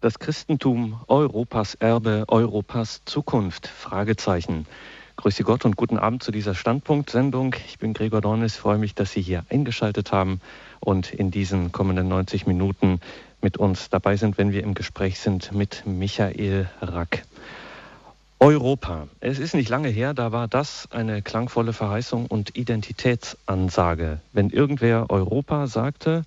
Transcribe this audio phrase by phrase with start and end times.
[0.00, 3.66] Das Christentum, Europas Erbe, Europas Zukunft?
[3.66, 4.64] Fragezeichen.
[5.16, 7.56] Grüße Gott und guten Abend zu dieser Standpunkt-Sendung.
[7.66, 10.40] Ich bin Gregor Dornis, freue mich, dass Sie hier eingeschaltet haben
[10.78, 13.00] und in diesen kommenden 90 Minuten
[13.42, 17.24] mit uns dabei sind, wenn wir im Gespräch sind mit Michael Rack.
[18.38, 19.08] Europa.
[19.18, 24.20] Es ist nicht lange her, da war das eine klangvolle Verheißung und Identitätsansage.
[24.32, 26.22] Wenn irgendwer Europa sagte,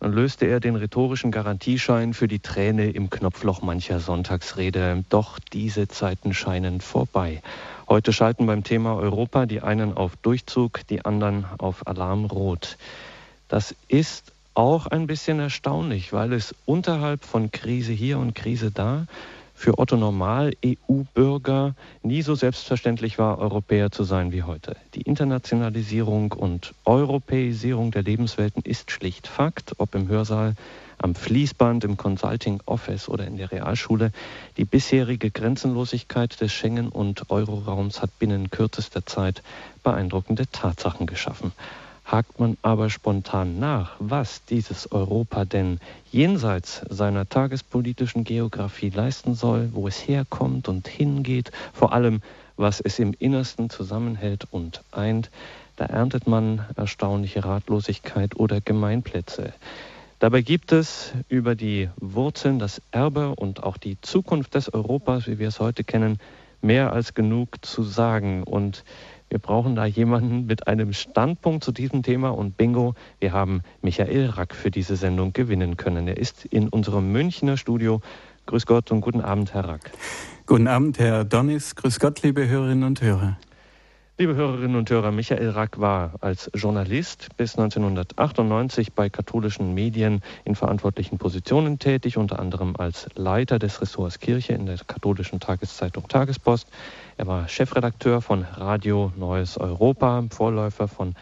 [0.00, 5.04] dann löste er den rhetorischen Garantieschein für die Träne im Knopfloch mancher Sonntagsrede.
[5.10, 7.42] Doch diese Zeiten scheinen vorbei.
[7.86, 12.78] Heute schalten beim Thema Europa die einen auf Durchzug, die anderen auf Alarmrot.
[13.48, 19.06] Das ist auch ein bisschen erstaunlich, weil es unterhalb von Krise hier und Krise da
[19.60, 24.74] für Otto Normal EU-Bürger nie so selbstverständlich war, Europäer zu sein wie heute.
[24.94, 30.54] Die Internationalisierung und Europäisierung der Lebenswelten ist schlicht Fakt, ob im Hörsaal,
[30.96, 34.12] am Fließband, im Consulting Office oder in der Realschule.
[34.56, 39.42] Die bisherige Grenzenlosigkeit des Schengen- und Euroraums hat binnen kürzester Zeit
[39.82, 41.52] beeindruckende Tatsachen geschaffen
[42.10, 45.78] hakt man aber spontan nach, was dieses Europa denn
[46.10, 52.20] jenseits seiner tagespolitischen Geografie leisten soll, wo es herkommt und hingeht, vor allem
[52.56, 55.30] was es im Innersten zusammenhält und eint,
[55.76, 59.54] da erntet man erstaunliche Ratlosigkeit oder Gemeinplätze.
[60.18, 65.38] Dabei gibt es über die Wurzeln, das Erbe und auch die Zukunft des Europas, wie
[65.38, 66.18] wir es heute kennen,
[66.60, 68.42] mehr als genug zu sagen.
[68.42, 68.84] Und
[69.30, 74.26] wir brauchen da jemanden mit einem Standpunkt zu diesem Thema und bingo, wir haben Michael
[74.30, 76.08] Rack für diese Sendung gewinnen können.
[76.08, 78.00] Er ist in unserem Münchner Studio.
[78.46, 79.92] Grüß Gott und guten Abend, Herr Rack.
[80.46, 81.76] Guten Abend, Herr Donnis.
[81.76, 83.38] Grüß Gott, liebe Hörerinnen und Hörer.
[84.20, 90.54] Liebe Hörerinnen und Hörer, Michael Rack war als Journalist bis 1998 bei katholischen Medien in
[90.54, 96.68] verantwortlichen Positionen tätig, unter anderem als Leiter des Ressorts Kirche in der katholischen Tageszeitung Tagespost.
[97.16, 101.14] Er war Chefredakteur von Radio Neues Europa, Vorläufer von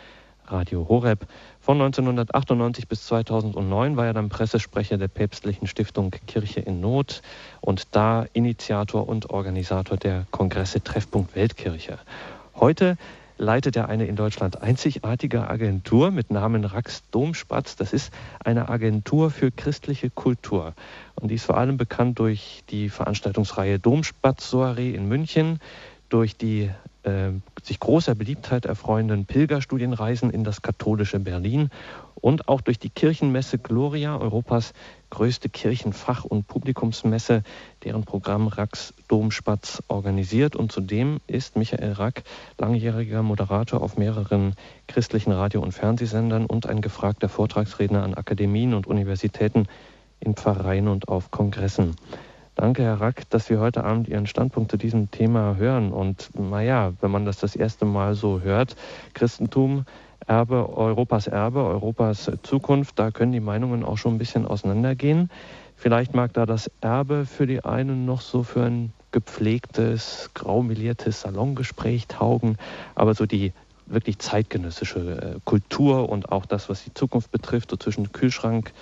[0.49, 1.25] Radio Horeb.
[1.61, 7.23] Von 1998 bis 2009 war er dann Pressesprecher der päpstlichen Stiftung Kirche in Not
[7.61, 11.99] und da Initiator und Organisator der Kongresse Treffpunkt Weltkirche.
[12.61, 12.97] Heute
[13.37, 17.77] leitet er eine in Deutschland einzigartige Agentur mit Namen Rax Domspatz.
[17.77, 18.13] Das ist
[18.45, 20.75] eine Agentur für christliche Kultur.
[21.15, 25.61] Und die ist vor allem bekannt durch die Veranstaltungsreihe Domspatz Soiree in München,
[26.09, 26.71] durch die
[27.09, 27.33] äh,
[27.63, 31.71] sich großer Beliebtheit erfreuenden Pilgerstudienreisen in das katholische Berlin
[32.21, 34.73] und auch durch die Kirchenmesse Gloria, Europas
[35.11, 37.43] größte Kirchenfach- und Publikumsmesse,
[37.85, 40.57] deren Programm Rax Domspatz organisiert.
[40.57, 42.25] Und zudem ist Michael Rack
[42.59, 44.55] langjähriger Moderator auf mehreren
[44.87, 49.67] christlichen Radio- und Fernsehsendern und ein gefragter Vortragsredner an Akademien und Universitäten
[50.21, 51.97] in Pfarreien und auf Kongressen.
[52.59, 55.93] Danke, Herr Rack, dass wir heute Abend Ihren Standpunkt zu diesem Thema hören.
[55.93, 58.75] Und naja, wenn man das das erste Mal so hört,
[59.15, 59.85] Christentum
[60.27, 65.31] Erbe, Europas Erbe, Europas Zukunft, da können die Meinungen auch schon ein bisschen auseinandergehen.
[65.77, 72.09] Vielleicht mag da das Erbe für die einen noch so für ein gepflegtes, graumeliertes Salongespräch
[72.09, 72.57] taugen,
[72.97, 73.53] aber so die
[73.87, 78.73] wirklich zeitgenössische äh, Kultur und auch das, was die Zukunft betrifft, so zwischen Kühlschrank,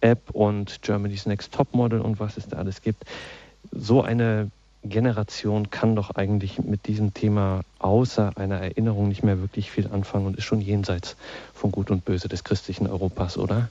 [0.00, 3.04] App und Germany's Next Topmodel und was es da alles gibt,
[3.72, 4.50] so eine
[4.84, 10.26] Generation kann doch eigentlich mit diesem Thema außer einer Erinnerung nicht mehr wirklich viel anfangen
[10.26, 11.16] und ist schon jenseits
[11.52, 13.68] von Gut und Böse des christlichen Europas, oder?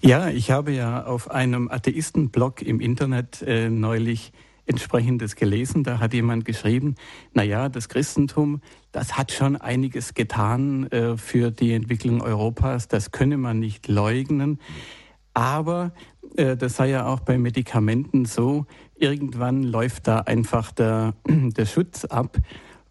[0.00, 4.32] Ja, ich habe ja auf einem Atheistenblog im Internet äh, neulich
[4.66, 5.84] entsprechendes gelesen.
[5.84, 6.96] Da hat jemand geschrieben,
[7.32, 8.60] na ja, das Christentum,
[8.92, 12.88] das hat schon einiges getan äh, für die Entwicklung Europas.
[12.88, 14.58] Das könne man nicht leugnen.
[15.34, 15.92] Aber
[16.36, 18.66] äh, das sei ja auch bei Medikamenten so,
[18.96, 22.38] irgendwann läuft da einfach der, der Schutz ab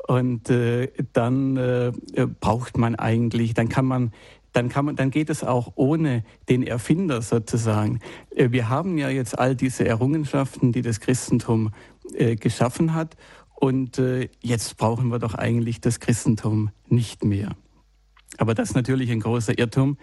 [0.07, 1.91] und äh, dann äh,
[2.39, 4.11] braucht man eigentlich, dann kann man
[4.55, 7.99] dann kann man, dann geht es auch ohne den Erfinder sozusagen.
[8.33, 11.71] Äh, wir haben ja jetzt all diese Errungenschaften, die das Christentum
[12.13, 13.17] äh, geschaffen hat,
[13.57, 17.55] und äh, jetzt brauchen wir doch eigentlich das Christentum nicht mehr.
[18.37, 19.97] Aber das ist natürlich ein großer Irrtum.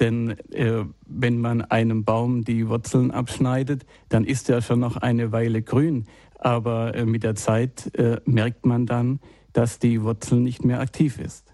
[0.00, 5.30] Denn äh, wenn man einem Baum die Wurzeln abschneidet, dann ist er schon noch eine
[5.30, 6.06] Weile grün.
[6.38, 7.92] Aber äh, mit der Zeit
[8.24, 9.20] merkt man dann,
[9.52, 11.51] dass die Wurzel nicht mehr aktiv ist.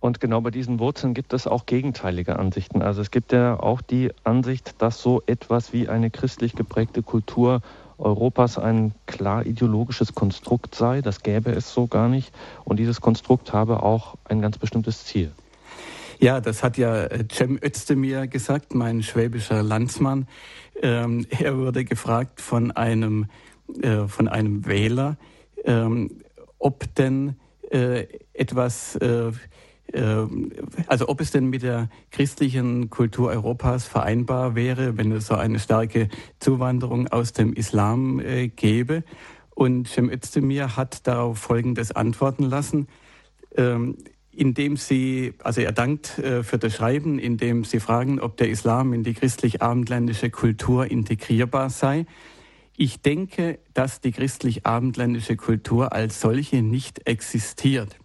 [0.00, 2.82] Und genau bei diesen Wurzeln gibt es auch gegenteilige Ansichten.
[2.82, 7.62] Also es gibt ja auch die Ansicht, dass so etwas wie eine christlich geprägte Kultur
[7.98, 11.00] Europas ein klar ideologisches Konstrukt sei.
[11.00, 12.32] Das gäbe es so gar nicht.
[12.64, 15.32] Und dieses Konstrukt habe auch ein ganz bestimmtes Ziel.
[16.20, 20.26] Ja, das hat ja äh, Cem Özdemir gesagt, mein schwäbischer Landsmann.
[20.80, 23.26] Ähm, er wurde gefragt von einem,
[23.82, 25.16] äh, von einem Wähler,
[25.64, 26.22] ähm,
[26.58, 27.36] ob denn
[27.70, 29.30] äh, etwas, äh,
[30.86, 35.58] also ob es denn mit der christlichen Kultur Europas vereinbar wäre, wenn es so eine
[35.58, 36.08] starke
[36.40, 39.02] Zuwanderung aus dem Islam äh, gäbe.
[39.54, 42.86] Und Cem Özdemir hat darauf Folgendes antworten lassen.
[43.56, 43.96] Ähm,
[44.38, 48.92] indem sie, also er dankt äh, für das Schreiben, indem sie fragen, ob der Islam
[48.92, 52.06] in die christlich-abendländische Kultur integrierbar sei.
[52.76, 57.98] Ich denke, dass die christlich-abendländische Kultur als solche nicht existiert.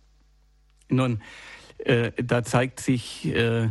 [0.90, 1.22] Nun,
[1.86, 3.70] äh, da zeigt sich, äh,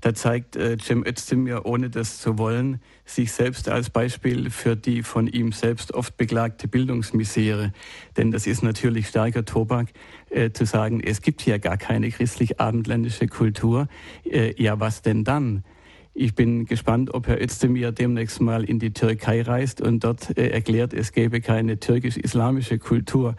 [0.00, 5.02] da zeigt äh, Cem Özdemir, ohne das zu wollen, sich selbst als Beispiel für die
[5.02, 7.72] von ihm selbst oft beklagte Bildungsmisere.
[8.16, 9.88] Denn das ist natürlich starker Tobak,
[10.30, 13.88] äh, zu sagen, es gibt hier gar keine christlich-abendländische Kultur.
[14.24, 15.64] Äh, ja, was denn dann?
[16.12, 20.48] Ich bin gespannt, ob Herr Özdemir demnächst mal in die Türkei reist und dort äh,
[20.48, 23.36] erklärt, es gäbe keine türkisch-islamische Kultur.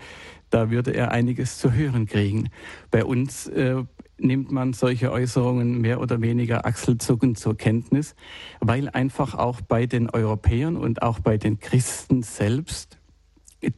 [0.49, 2.49] Da würde er einiges zu hören kriegen.
[2.89, 3.83] Bei uns äh,
[4.21, 8.15] nimmt man solche Äußerungen mehr oder weniger achselzuckend zur Kenntnis,
[8.59, 12.99] weil einfach auch bei den Europäern und auch bei den Christen selbst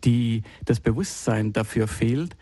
[0.04, 2.36] die, das Bewusstsein dafür fehlt,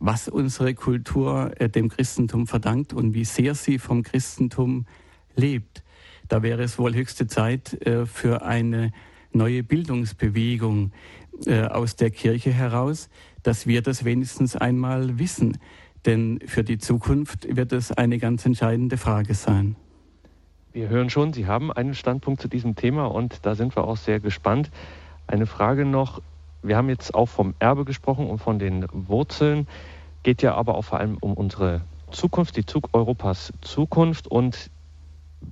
[0.00, 4.86] was unsere Kultur äh, dem Christentum verdankt und wie sehr sie vom Christentum
[5.34, 5.82] lebt.
[6.28, 8.92] Da wäre es wohl höchste Zeit äh, für eine
[9.32, 10.92] neue Bildungsbewegung
[11.46, 13.08] äh, aus der Kirche heraus,
[13.42, 15.58] dass wir das wenigstens einmal wissen.
[16.08, 19.76] Denn für die Zukunft wird es eine ganz entscheidende Frage sein.
[20.72, 23.98] Wir hören schon, Sie haben einen Standpunkt zu diesem Thema und da sind wir auch
[23.98, 24.70] sehr gespannt.
[25.26, 26.22] Eine Frage noch.
[26.62, 29.68] Wir haben jetzt auch vom Erbe gesprochen und von den Wurzeln.
[30.22, 34.28] Geht ja aber auch vor allem um unsere Zukunft, die Zug Europas Zukunft.
[34.28, 34.70] Und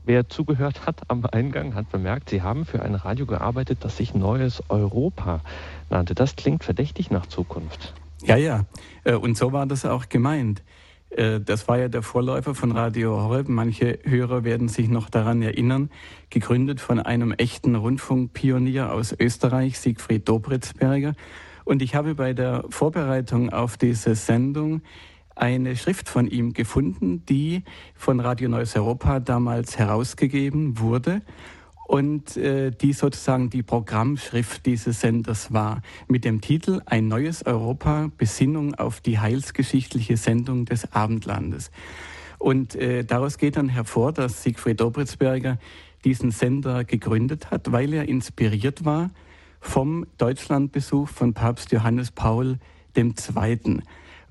[0.07, 4.15] wer zugehört hat am Eingang, hat bemerkt, Sie haben für ein Radio gearbeitet, das sich
[4.15, 5.43] Neues Europa
[5.91, 6.15] nannte.
[6.15, 7.93] Das klingt verdächtig nach Zukunft.
[8.23, 8.67] Ja, ja.
[9.05, 10.63] Äh, und so war das auch gemeint.
[11.11, 13.49] Äh, das war ja der Vorläufer von Radio Horeb.
[13.49, 15.91] Manche Hörer werden sich noch daran erinnern.
[16.31, 21.15] Gegründet von einem echten Rundfunkpionier aus Österreich, Siegfried Dobritzberger.
[21.65, 24.83] Und ich habe bei der Vorbereitung auf diese Sendung
[25.35, 27.63] eine Schrift von ihm gefunden, die
[27.95, 31.21] von Radio Neues Europa damals herausgegeben wurde
[31.87, 38.11] und äh, die sozusagen die Programmschrift dieses Senders war, mit dem Titel Ein neues Europa,
[38.19, 41.71] Besinnung auf die heilsgeschichtliche Sendung des Abendlandes.
[42.39, 45.59] Und äh, daraus geht dann hervor, dass Siegfried Dobritzberger
[46.05, 49.11] diesen Sender gegründet hat, weil er inspiriert war
[49.61, 52.59] vom Deutschlandbesuch von Papst Johannes Paul
[52.97, 53.81] II.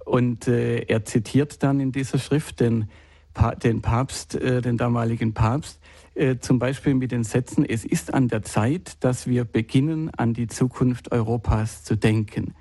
[0.04, 2.90] Und äh, er zitiert dann in dieser Schrift den,
[3.34, 5.80] pa den Papst, äh, den damaligen Papst,
[6.16, 10.34] äh, zum Beispiel mit den Sätzen, es ist an der Zeit, dass wir beginnen, an
[10.34, 12.54] die Zukunft Europas zu denken.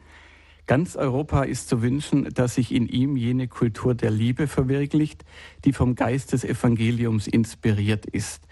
[0.66, 5.24] Ganz Europa ist zu wünschen, dass sich in ihm jene Kultur der Liebe verwirklicht,
[5.64, 8.46] die vom Geist des Evangeliums inspiriert ist.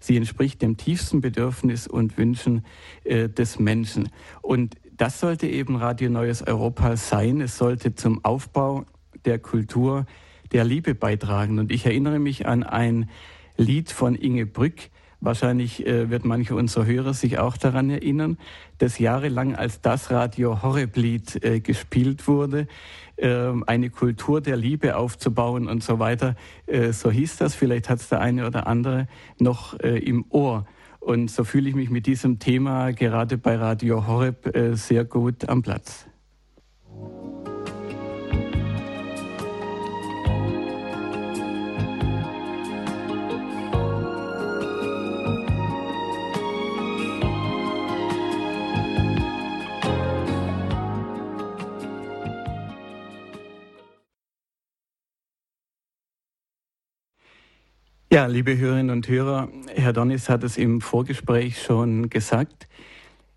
[0.00, 2.64] Sie entspricht dem tiefsten Bedürfnis und Wünschen
[3.04, 4.08] äh, des Menschen.
[4.42, 7.40] Und das sollte eben Radio Neues Europa sein.
[7.40, 8.86] Es sollte zum Aufbau
[9.24, 10.06] der Kultur
[10.52, 11.58] der Liebe beitragen.
[11.58, 13.10] Und ich erinnere mich an ein
[13.58, 14.90] Lied von Inge Brück.
[15.20, 18.38] Wahrscheinlich äh, wird manche unserer Hörer sich auch daran erinnern,
[18.78, 22.68] dass jahrelang als das Radio Horeb-Lied äh, gespielt wurde,
[23.16, 26.36] äh, eine Kultur der Liebe aufzubauen und so weiter.
[26.66, 27.56] Äh, so hieß das.
[27.56, 29.08] Vielleicht hat es der eine oder andere
[29.40, 30.66] noch äh, im Ohr.
[31.00, 35.48] Und so fühle ich mich mit diesem Thema gerade bei Radio Horeb äh, sehr gut
[35.48, 36.06] am Platz.
[58.10, 62.66] Ja, liebe Hörerinnen und Hörer, Herr Donnis hat es im Vorgespräch schon gesagt.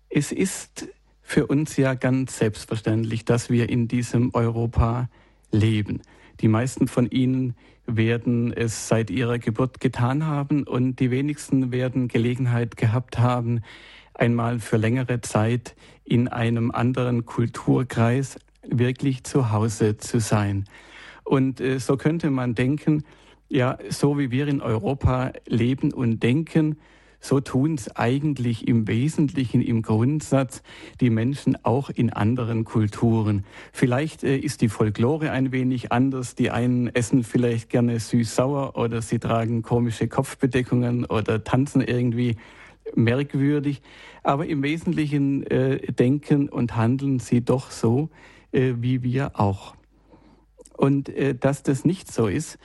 [0.08, 0.88] Es ist
[1.20, 5.10] für uns ja ganz selbstverständlich, dass wir in diesem Europa
[5.50, 6.00] leben.
[6.40, 12.08] Die meisten von Ihnen werden es seit ihrer Geburt getan haben und die wenigsten werden
[12.08, 13.60] Gelegenheit gehabt haben,
[14.14, 20.64] einmal für längere Zeit in einem anderen Kulturkreis wirklich zu Hause zu sein.
[21.24, 23.04] Und äh, so könnte man denken,
[23.52, 26.78] ja, so wie wir in Europa leben und denken,
[27.20, 30.62] so tun es eigentlich im Wesentlichen, im Grundsatz
[31.00, 33.44] die Menschen auch in anderen Kulturen.
[33.70, 36.34] Vielleicht äh, ist die Folklore ein wenig anders.
[36.34, 42.36] Die einen essen vielleicht gerne süß-sauer oder sie tragen komische Kopfbedeckungen oder tanzen irgendwie
[42.96, 43.82] merkwürdig.
[44.22, 48.08] Aber im Wesentlichen äh, denken und handeln sie doch so,
[48.50, 49.76] äh, wie wir auch.
[50.76, 52.58] Und äh, dass das nicht so ist,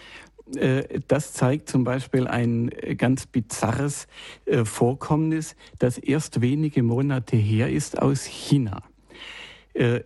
[1.08, 4.08] das zeigt zum Beispiel ein äh, ganz bizarres
[4.46, 8.84] äh, Vorkommnis, das erst wenige Monate her ist aus China.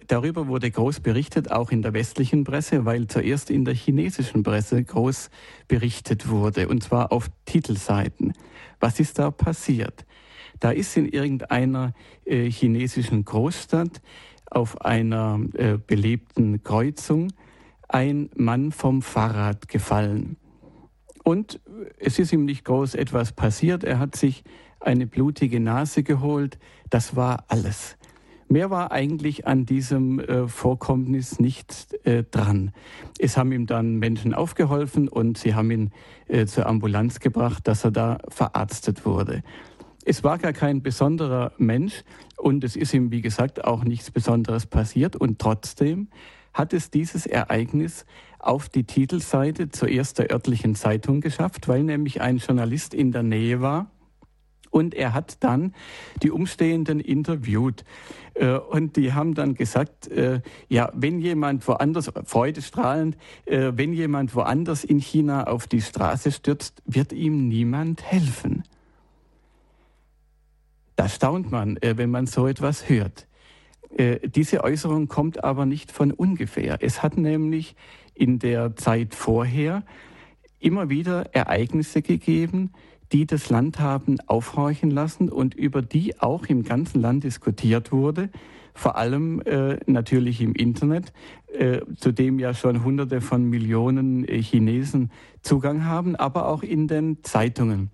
[0.08, 4.84] Darüber wurde groß berichtet, auch in der westlichen Presse, weil zuerst in der chinesischen Presse
[4.84, 5.30] groß
[5.70, 8.34] berichtet wurde, und zwar auf Titelseiten.
[8.82, 10.06] Was ist da passiert?
[10.60, 11.94] Da ist in irgendeiner
[12.26, 14.02] chinesischen Großstadt
[14.46, 15.40] auf einer
[15.88, 17.30] belebten Kreuzung
[17.94, 20.38] ein Mann vom Fahrrad gefallen.
[21.24, 21.60] Und
[22.00, 23.84] es ist ihm nicht groß etwas passiert.
[23.84, 24.44] Er hat sich
[24.80, 26.58] eine blutige Nase geholt.
[26.90, 27.98] Das war alles.
[28.52, 32.74] Mehr war eigentlich an diesem äh, Vorkommnis nicht äh, dran.
[33.18, 35.92] Es haben ihm dann Menschen aufgeholfen und sie haben ihn
[36.28, 39.42] äh, zur Ambulanz gebracht, dass er da verarztet wurde.
[40.04, 42.04] Es war gar kein besonderer Mensch
[42.36, 46.10] und es ist ihm, wie gesagt, auch nichts Besonderes passiert und trotzdem
[46.54, 48.06] hat es dieses Ereignis
[48.40, 53.62] auf die Titelseite zuerst der örtlichen Zeitung geschafft, weil nämlich ein Journalist in der Nähe
[53.62, 53.92] war.
[54.72, 55.76] Und er hat dann
[56.24, 57.84] die Umstehenden interviewt.
[58.34, 64.34] Äh, und die haben dann gesagt, äh, ja, wenn jemand woanders, freudestrahlend, äh, wenn jemand
[64.34, 68.64] woanders in China auf die Straße stürzt, wird ihm niemand helfen.
[70.96, 73.28] Da staunt man, wenn man so etwas hört.
[73.96, 76.78] Äh, diese Äußerung kommt aber nicht von ungefähr.
[76.82, 77.76] Es hat nämlich
[78.14, 79.84] in der Zeit vorher
[80.60, 82.72] immer wieder Ereignisse gegeben,
[83.12, 88.30] die das Land haben aufhorchen lassen und über die auch im ganzen Land diskutiert wurde,
[88.74, 91.12] vor allem äh, natürlich im Internet,
[91.54, 96.88] äh, zu dem ja schon Hunderte von Millionen äh, Chinesen Zugang haben, aber auch in
[96.88, 97.92] den Zeitungen.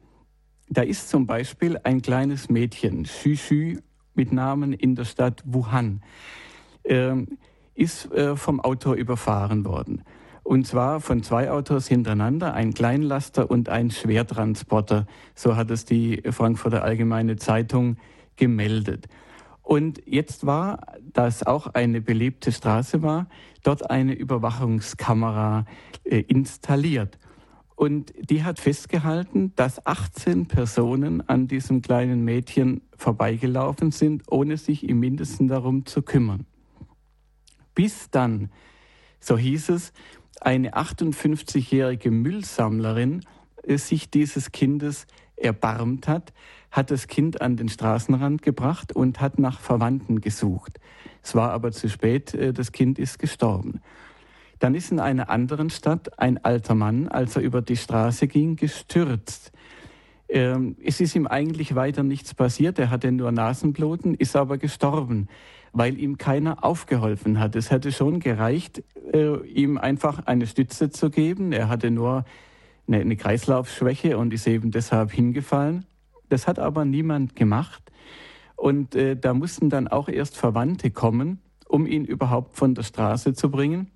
[0.69, 3.79] Da ist zum Beispiel ein kleines Mädchen, Xu Xu
[4.17, 6.01] mit Namen in der Stadt Wuhan,
[6.83, 7.13] äh,
[7.75, 10.03] ist äh, vom Auto überfahren worden.
[10.43, 15.05] Und zwar von zwei Autos hintereinander, ein Kleinlaster und ein Schwertransporter.
[15.35, 17.97] So hat es die Frankfurter Allgemeine Zeitung
[18.37, 19.07] gemeldet.
[19.61, 20.79] Und jetzt war,
[21.11, 23.27] da es auch eine belebte Straße war,
[23.63, 25.65] dort eine Überwachungskamera
[26.05, 27.19] äh, installiert.
[27.77, 34.89] Und die hat festgehalten, dass 18 Personen an diesem kleinen Mädchen vorbeigelaufen sind, ohne sich
[34.89, 36.47] im Mindesten darum zu kümmern.
[37.75, 38.49] Bis dann,
[39.19, 39.93] so hieß es,
[40.41, 43.23] eine 58-jährige Müllsammlerin
[43.61, 45.05] äh, sich dieses Kindes
[45.35, 46.33] erbarmt hat,
[46.71, 50.79] hat das Kind an den Straßenrand gebracht und hat nach Verwandten gesucht.
[51.21, 53.81] Es war aber zu spät, äh, das Kind ist gestorben.
[54.59, 58.55] Dann ist in einer anderen Stadt ein alter Mann, als er über die Straße ging,
[58.55, 59.51] gestürzt.
[60.29, 62.79] Ähm, es ist ihm eigentlich weiter nichts passiert.
[62.79, 65.27] Er hatte nur Nasenbluten, ist aber gestorben,
[65.71, 67.55] weil ihm keiner aufgeholfen hat.
[67.55, 68.83] Es hätte schon gereicht,
[69.13, 71.51] äh, ihm einfach eine Stütze zu geben.
[71.53, 72.25] Er hatte nur
[72.87, 75.85] eine, eine Kreislaufschwäche und ist eben deshalb hingefallen.
[76.29, 77.83] Das hat aber niemand gemacht.
[78.55, 83.33] Und äh, da mussten dann auch erst Verwandte kommen, um ihn überhaupt von der Straße
[83.33, 83.91] zu bringen.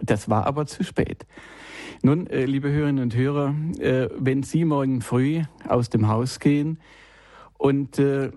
[0.00, 1.26] Das war aber zu spät.
[2.02, 6.78] Nun, äh, liebe Hörerinnen und Hörer, äh, wenn Sie morgen früh aus dem Haus gehen
[7.56, 8.30] und äh,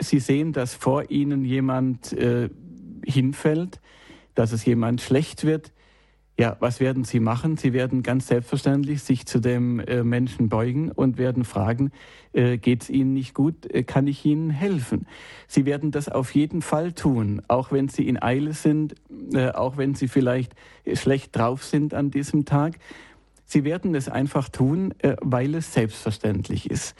[0.00, 2.50] Sie sehen, dass vor Ihnen jemand äh,
[3.04, 3.80] hinfällt,
[4.34, 5.72] dass es jemand schlecht wird,
[6.38, 7.56] ja, was werden Sie machen?
[7.56, 11.92] Sie werden ganz selbstverständlich sich zu dem äh, Menschen beugen und werden fragen,
[12.32, 13.72] äh, geht es Ihnen nicht gut?
[13.72, 15.06] Äh, kann ich Ihnen helfen?
[15.46, 18.96] Sie werden das auf jeden Fall tun, auch wenn Sie in Eile sind,
[19.32, 20.54] äh, auch wenn Sie vielleicht
[20.92, 22.78] schlecht drauf sind an diesem Tag.
[23.44, 26.96] Sie werden es einfach tun, weil es selbstverständlich ist.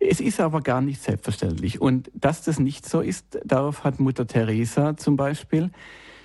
[0.00, 1.80] Es ist aber gar nicht selbstverständlich.
[1.80, 5.70] Und dass das nicht so ist, darauf hat Mutter Teresa zum Beispiel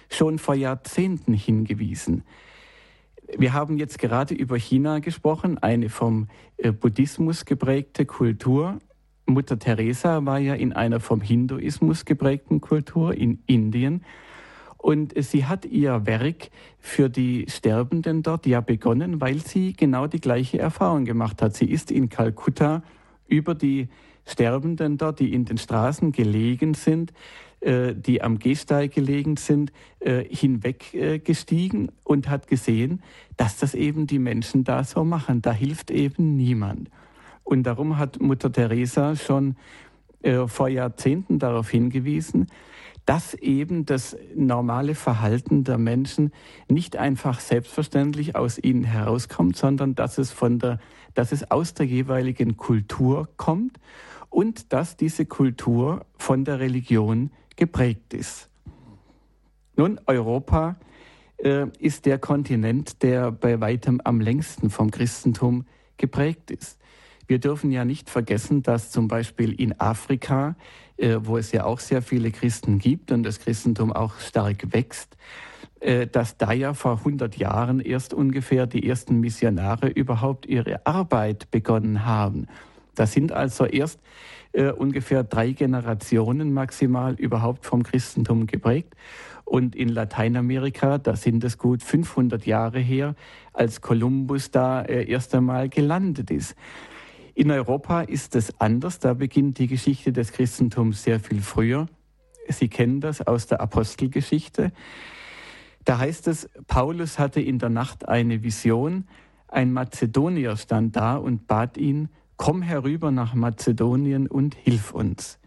[0.09, 2.23] schon vor Jahrzehnten hingewiesen.
[3.37, 8.79] Wir haben jetzt gerade über China gesprochen, eine vom äh, Buddhismus geprägte Kultur.
[9.25, 14.03] Mutter Teresa war ja in einer vom Hinduismus geprägten Kultur in Indien.
[14.77, 20.21] Und sie hat ihr Werk für die Sterbenden dort ja begonnen, weil sie genau die
[20.21, 21.55] gleiche Erfahrung gemacht hat.
[21.55, 22.83] Sie ist in Kalkutta
[23.27, 23.89] über die
[24.27, 27.13] Sterbenden dort, die in den Straßen gelegen sind,
[27.95, 33.01] die am Gehsteig gelegen sind, äh, hinweggestiegen und hat gesehen,
[33.37, 35.41] dass das eben die Menschen da so machen.
[35.41, 36.89] Da hilft eben niemand.
[37.43, 39.55] Und darum hat Mutter Teresa schon
[40.21, 42.47] äh, vor Jahrzehnten darauf hingewiesen,
[43.05, 46.31] dass eben das normale Verhalten der Menschen
[46.67, 50.79] nicht einfach selbstverständlich aus ihnen herauskommt, sondern dass es von der,
[51.13, 53.79] dass es aus der jeweiligen Kultur kommt
[54.31, 58.49] und dass diese Kultur von der Religion geprägt ist.
[59.75, 60.77] Nun, Europa
[61.37, 65.65] äh, ist der Kontinent, der bei weitem am längsten vom Christentum
[65.97, 66.79] geprägt ist.
[67.27, 70.55] Wir dürfen ja nicht vergessen, dass zum Beispiel in Afrika,
[70.97, 75.17] äh, wo es ja auch sehr viele Christen gibt und das Christentum auch stark wächst,
[75.79, 81.49] äh, dass da ja vor 100 Jahren erst ungefähr die ersten Missionare überhaupt ihre Arbeit
[81.51, 82.47] begonnen haben.
[82.93, 83.99] Das sind also erst
[84.55, 88.95] äh, ungefähr drei Generationen maximal überhaupt vom Christentum geprägt.
[89.43, 93.15] Und in Lateinamerika, da sind es gut 500 Jahre her,
[93.53, 96.55] als Kolumbus da äh, erst einmal gelandet ist.
[97.35, 98.99] In Europa ist es anders.
[98.99, 101.87] Da beginnt die Geschichte des Christentums sehr viel früher.
[102.47, 104.71] Sie kennen das aus der Apostelgeschichte.
[105.83, 109.05] Da heißt es, Paulus hatte in der Nacht eine Vision.
[109.47, 115.39] Ein Mazedonier stand da und bat ihn, komm herüber nach Mazedonien und hilf uns.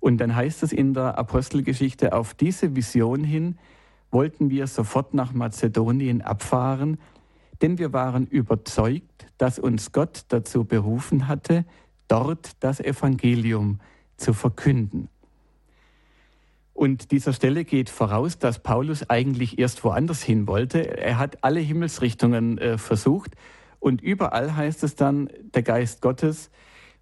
[0.00, 3.58] Und dann heißt es in der Apostelgeschichte, auf diese Vision hin
[4.10, 6.98] wollten wir sofort nach Mazedonien abfahren,
[7.60, 11.64] denn wir waren überzeugt, dass uns Gott dazu berufen hatte,
[12.06, 13.80] dort das Evangelium
[14.16, 15.08] zu verkünden.
[16.72, 20.96] Und dieser Stelle geht voraus, dass Paulus eigentlich erst woanders hin wollte.
[20.96, 23.32] Er hat alle Himmelsrichtungen äh, versucht
[23.80, 26.50] und überall heißt es dann, der Geist Gottes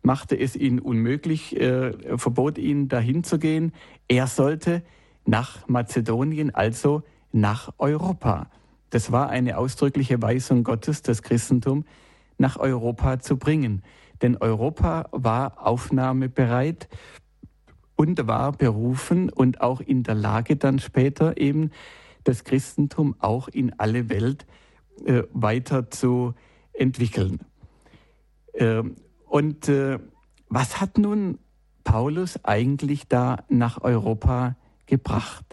[0.02, 3.72] machte es ihn unmöglich, äh, verbot ihn dahin zu gehen.
[4.08, 4.82] Er sollte
[5.24, 7.02] nach Mazedonien, also
[7.32, 8.48] nach Europa.
[8.90, 11.84] Das war eine ausdrückliche Weisung Gottes, das Christentum
[12.38, 13.82] nach Europa zu bringen.
[14.22, 16.88] Denn Europa war aufnahmebereit
[17.96, 21.70] und war berufen und auch in der Lage dann später eben
[22.24, 24.46] das Christentum auch in alle Welt
[25.04, 26.34] äh, weiter zu
[26.76, 27.40] entwickeln.
[28.52, 28.82] Äh,
[29.26, 29.98] und äh,
[30.48, 31.38] was hat nun
[31.84, 34.56] Paulus eigentlich da nach Europa
[34.86, 35.44] gebracht?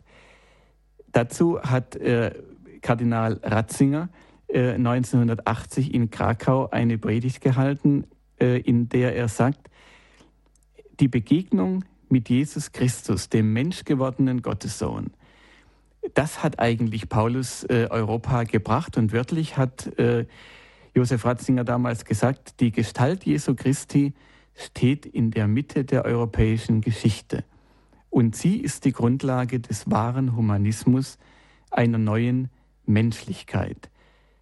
[1.12, 2.33] Dazu hat äh,
[2.81, 4.09] Kardinal Ratzinger
[4.53, 8.05] 1980 äh, in Krakau eine Predigt gehalten,
[8.38, 9.70] in der er sagt,
[11.00, 15.12] die Begegnung mit Jesus Christus, dem menschgewordenen Gottessohn,
[16.14, 19.90] das hat eigentlich Paulus Europa gebracht und wörtlich hat
[20.96, 24.14] Josef Ratzinger damals gesagt, die Gestalt Jesu Christi
[24.56, 27.44] steht in der Mitte der europäischen Geschichte
[28.14, 31.18] und sie ist die Grundlage des wahren Humanismus,
[31.72, 32.50] einer neuen
[32.86, 33.90] Menschlichkeit.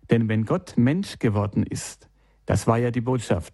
[0.09, 2.09] Denn wenn Gott Mensch geworden ist,
[2.45, 3.53] das war ja die Botschaft,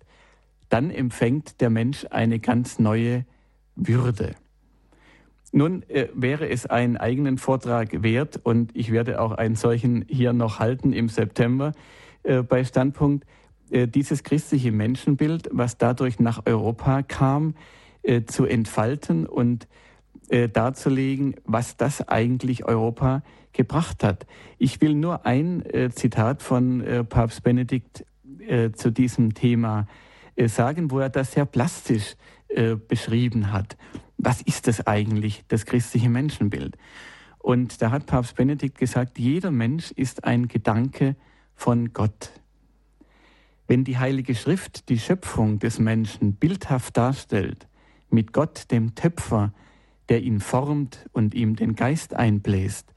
[0.70, 3.26] dann empfängt der Mensch eine ganz neue
[3.76, 4.34] Würde.
[5.52, 10.34] Nun äh, wäre es einen eigenen Vortrag wert, und ich werde auch einen solchen hier
[10.34, 11.74] noch halten im September,
[12.28, 13.26] äh, bei Standpunkt,
[13.70, 17.56] äh, dieses christliche Menschenbild, was dadurch nach Europa kam,
[18.04, 19.68] äh, zu entfalten und
[20.30, 24.28] äh, darzulegen, was das eigentlich Europa gebracht hat.
[24.58, 28.06] Ich will nur ein äh, Zitat von Papst Benedikt
[28.76, 29.88] zu diesem Thema
[30.46, 32.16] sagen, wo er das sehr plastisch
[32.88, 33.76] beschrieben hat.
[34.18, 36.78] Was ist das eigentlich, das christliche Menschenbild?
[37.40, 41.18] Und da hat Papst Benedikt gesagt, jeder Mensch ist ein Gedanke
[41.58, 42.32] von Gott.
[43.68, 47.68] Wenn die Heilige Schrift die Schöpfung des Menschen bildhaft darstellt,
[48.10, 49.52] mit Gott, dem Töpfer,
[50.08, 52.94] der ihn formt und ihm den Geist einbläst,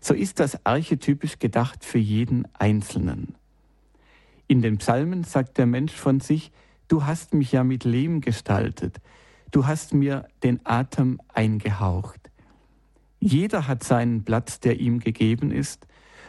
[0.00, 3.36] so ist das archetypisch gedacht für jeden Einzelnen.
[4.48, 6.50] In den Psalmen sagt der Mensch von sich,
[6.88, 8.96] du hast mich ja mit Lehm gestaltet,
[9.50, 12.30] du hast mir den Atem eingehaucht.
[13.20, 15.86] Jeder hat seinen Platz, der ihm gegeben ist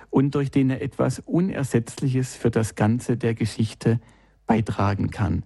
[0.09, 3.99] und durch den er etwas Unersetzliches für das Ganze der Geschichte
[4.47, 5.43] beitragen kann.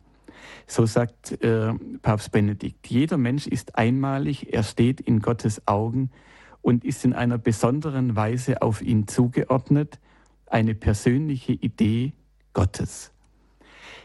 [0.68, 6.10] So sagt äh, Papst Benedikt, jeder Mensch ist einmalig, er steht in Gottes Augen
[6.62, 10.00] und ist in einer besonderen Weise auf ihn zugeordnet,
[10.48, 12.14] eine persönliche Idee
[12.54, 13.12] Gottes.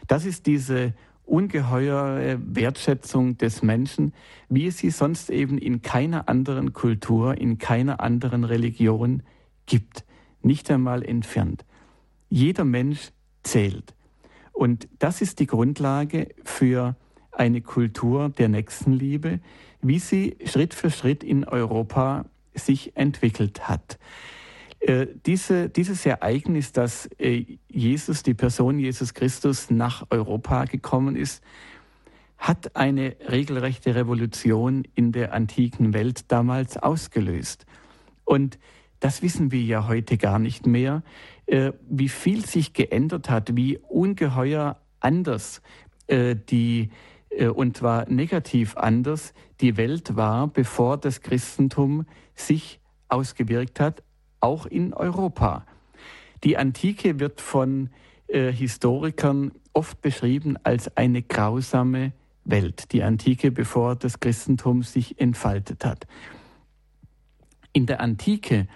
[0.07, 0.93] Das ist diese
[1.23, 4.13] ungeheure Wertschätzung des Menschen,
[4.49, 9.23] wie es sie sonst eben in keiner anderen Kultur, in keiner anderen Religion
[9.67, 10.03] gibt,
[10.41, 11.65] nicht einmal entfernt.
[12.29, 13.11] Jeder Mensch
[13.43, 13.93] zählt.
[14.53, 16.95] Und das ist die Grundlage für
[17.31, 19.39] eine Kultur der Nächstenliebe,
[19.81, 23.97] wie sie Schritt für Schritt in Europa sich entwickelt hat.
[24.79, 31.43] Äh, diese, dieses Ereignis, dass äh, Jesus, die Person Jesus Christus nach Europa gekommen ist,
[32.37, 37.65] hat eine regelrechte Revolution in der antiken Welt damals ausgelöst.
[38.23, 38.57] Und
[38.99, 41.03] das wissen wir ja heute gar nicht mehr,
[41.45, 45.61] äh, wie viel sich geändert hat, wie ungeheuer anders
[46.07, 46.89] äh, die
[47.29, 54.03] äh, und zwar negativ anders die Welt war, bevor das Christentum sich ausgewirkt hat,
[54.39, 55.65] auch in Europa.
[56.43, 57.89] Die Antike wird von
[58.27, 62.13] äh, Historikern oft beschrieben als eine grausame
[62.45, 66.07] Welt, die Antike, bevor das Christentum sich entfaltet hat.
[67.73, 68.67] In der Antike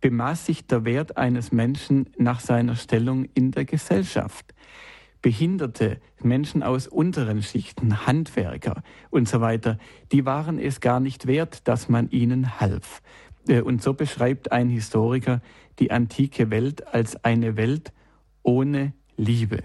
[0.00, 4.54] bemaß sich der Wert eines Menschen nach seiner Stellung in der Gesellschaft.
[5.22, 9.78] Behinderte, Menschen aus unteren Schichten, Handwerker und so weiter,
[10.12, 13.02] die waren es gar nicht wert, dass man ihnen half.
[13.48, 15.40] Äh, und so beschreibt ein Historiker
[15.78, 17.92] die antike Welt als eine Welt
[18.42, 19.64] ohne Liebe.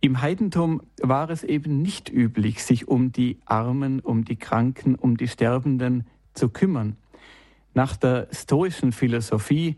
[0.00, 5.16] Im Heidentum war es eben nicht üblich, sich um die Armen, um die Kranken, um
[5.16, 6.96] die Sterbenden zu kümmern.
[7.78, 9.76] Nach der stoischen Philosophie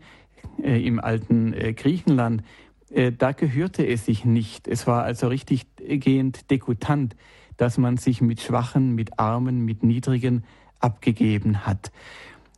[0.59, 2.41] äh, im alten äh, Griechenland
[2.89, 4.67] äh, da gehörte es sich nicht.
[4.67, 7.15] Es war also richtig gehend dekutant,
[7.57, 10.45] dass man sich mit Schwachen, mit Armen, mit Niedrigen
[10.79, 11.91] abgegeben hat.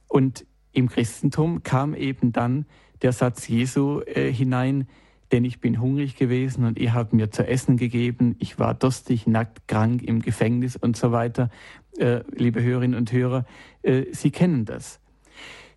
[0.08, 2.66] Und im Christentum kam eben dann
[3.02, 4.88] der Satz Jesu äh, hinein,
[5.34, 9.28] denn ich bin hungrig gewesen und ihr habt mir zu essen gegeben, ich war durstig,
[9.28, 11.50] nackt, krank, im Gefängnis und so weiter.
[11.98, 13.46] Äh, liebe Hörerinnen und Hörer,
[13.82, 15.02] äh, Sie kennen das.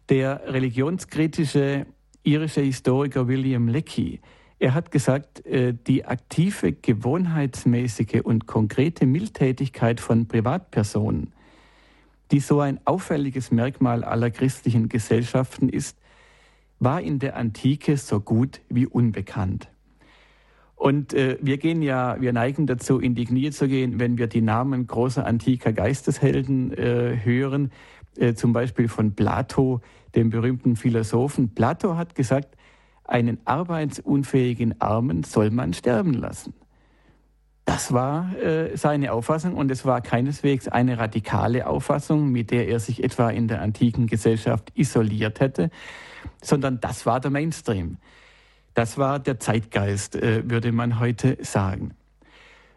[0.08, 1.86] Der religionskritische
[2.22, 4.20] irische Historiker William Leckie
[4.58, 11.32] er hat gesagt, äh, die aktive, gewohnheitsmäßige und konkrete Mildtätigkeit von Privatpersonen,
[12.30, 15.98] die so ein auffälliges Merkmal aller christlichen Gesellschaften ist,
[16.78, 19.68] war in der Antike so gut wie unbekannt.
[20.74, 24.26] Und äh, wir gehen ja, wir neigen dazu, in die Knie zu gehen, wenn wir
[24.26, 27.72] die Namen großer antiker Geisteshelden äh, hören,
[28.18, 29.80] äh, zum Beispiel von Plato,
[30.14, 31.54] dem berühmten Philosophen.
[31.54, 32.56] Plato hat gesagt,
[33.04, 36.54] einen arbeitsunfähigen Armen soll man sterben lassen.
[37.64, 42.78] Das war äh, seine Auffassung und es war keineswegs eine radikale Auffassung, mit der er
[42.78, 45.70] sich etwa in der antiken Gesellschaft isoliert hätte,
[46.40, 47.98] sondern das war der Mainstream.
[48.74, 51.92] Das war der Zeitgeist, äh, würde man heute sagen.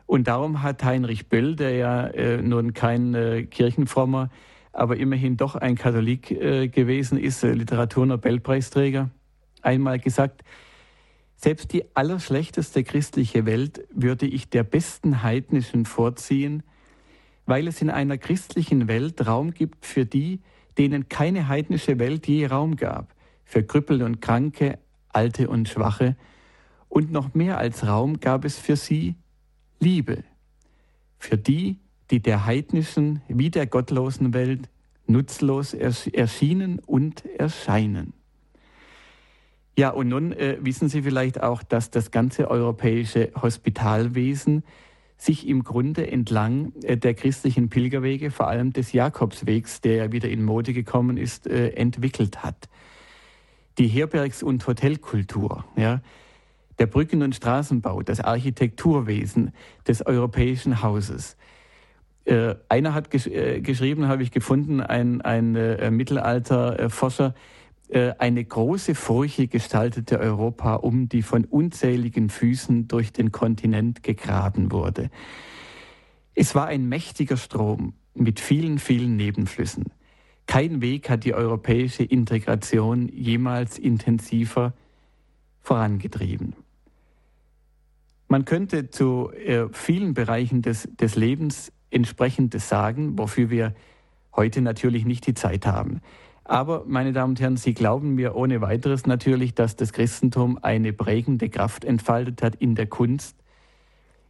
[0.07, 4.29] Und darum hat Heinrich Böll, der ja äh, nun kein äh, Kirchenfrommer,
[4.71, 9.09] aber immerhin doch ein Katholik äh, gewesen ist, äh, Literaturnobelpreisträger,
[9.61, 10.43] einmal gesagt,
[11.35, 16.63] selbst die allerschlechteste christliche Welt würde ich der besten heidnischen vorziehen,
[17.45, 20.41] weil es in einer christlichen Welt Raum gibt für die,
[20.77, 24.79] denen keine heidnische Welt je Raum gab, für Krüppel und Kranke,
[25.09, 26.15] Alte und Schwache,
[26.89, 29.15] und noch mehr als Raum gab es für sie
[29.79, 30.23] Liebe,
[31.19, 31.79] für die,
[32.11, 34.69] die der heidnischen wie der gottlosen Welt
[35.07, 38.13] nutzlos erschienen und erscheinen.
[39.77, 44.63] Ja, und nun äh, wissen Sie vielleicht auch, dass das ganze europäische Hospitalwesen
[45.15, 50.29] sich im Grunde entlang äh, der christlichen Pilgerwege, vor allem des Jakobswegs, der ja wieder
[50.29, 52.69] in Mode gekommen ist, äh, entwickelt hat.
[53.77, 56.01] Die Herbergs- und Hotelkultur, ja,
[56.79, 59.51] der Brücken- und Straßenbau, das Architekturwesen
[59.87, 61.37] des europäischen Hauses.
[62.29, 67.33] Äh, einer hat gesch äh, geschrieben, habe ich gefunden, ein, ein äh, Mittelalterforscher,
[67.87, 74.71] äh, eine große Furche gestaltete Europa um, die von unzähligen Füßen durch den Kontinent gegraben
[74.71, 75.09] wurde.
[76.35, 79.85] Es war ein mächtiger Strom mit vielen, vielen Nebenflüssen.
[80.45, 84.73] Kein Weg hat die europäische Integration jemals intensiver
[85.61, 86.53] vorangetrieben.
[88.27, 93.73] Man könnte zu äh, vielen Bereichen des, des Lebens entsprechendes sagen, wofür wir
[94.35, 96.01] heute natürlich nicht die Zeit haben.
[96.43, 100.93] Aber, meine Damen und Herren, Sie glauben mir ohne weiteres natürlich, dass das Christentum eine
[100.93, 103.35] prägende Kraft entfaltet hat in der Kunst,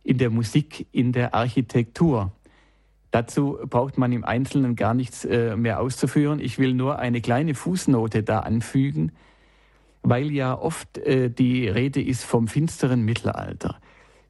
[0.04, 2.34] in der Musik, in der Architektur.
[3.12, 6.40] Dazu braucht man im Einzelnen gar nichts äh, mehr auszuführen.
[6.40, 9.14] Ich will nur eine kleine Fußnote da anfügen,
[10.02, 13.80] weil ja oft äh, die Rede ist vom finsteren Mittelalter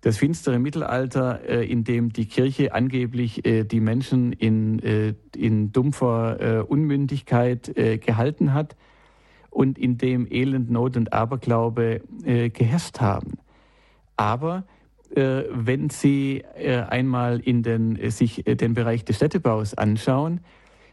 [0.01, 5.71] das finstere Mittelalter, äh, in dem die Kirche angeblich äh, die Menschen in, äh, in
[5.71, 8.75] dumpfer Unmündigkeit gehalten hat
[9.49, 13.39] und in dem Elend, Not und Aberglaube geherrscht haben.
[14.15, 14.65] Aber
[15.11, 16.43] wenn Sie
[16.89, 20.41] einmal in den, sich den Bereich des Städtebaus anschauen,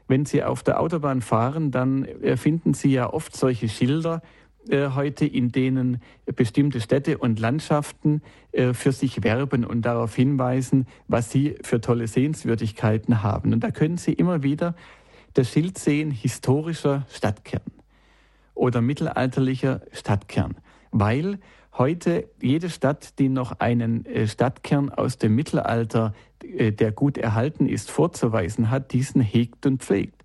[0.08, 4.22] Wenn Sie auf der Autobahn fahren, dann finden Sie ja oft solche Schilder
[4.68, 10.87] äh, heute, in denen bestimmte Städte und Landschaften äh, für sich werben und darauf hinweisen,
[11.09, 13.52] was sie für tolle Sehenswürdigkeiten haben.
[13.52, 14.74] Und da können Sie immer wieder
[15.35, 17.62] das Schild sehen, historischer Stadtkern
[18.55, 20.57] oder mittelalterlicher Stadtkern,
[20.90, 21.38] weil
[21.76, 27.68] heute jede Stadt, die noch einen äh, Stadtkern aus dem Mittelalter, äh, der gut erhalten
[27.68, 30.24] ist, vorzuweisen hat, diesen hegt und pflegt.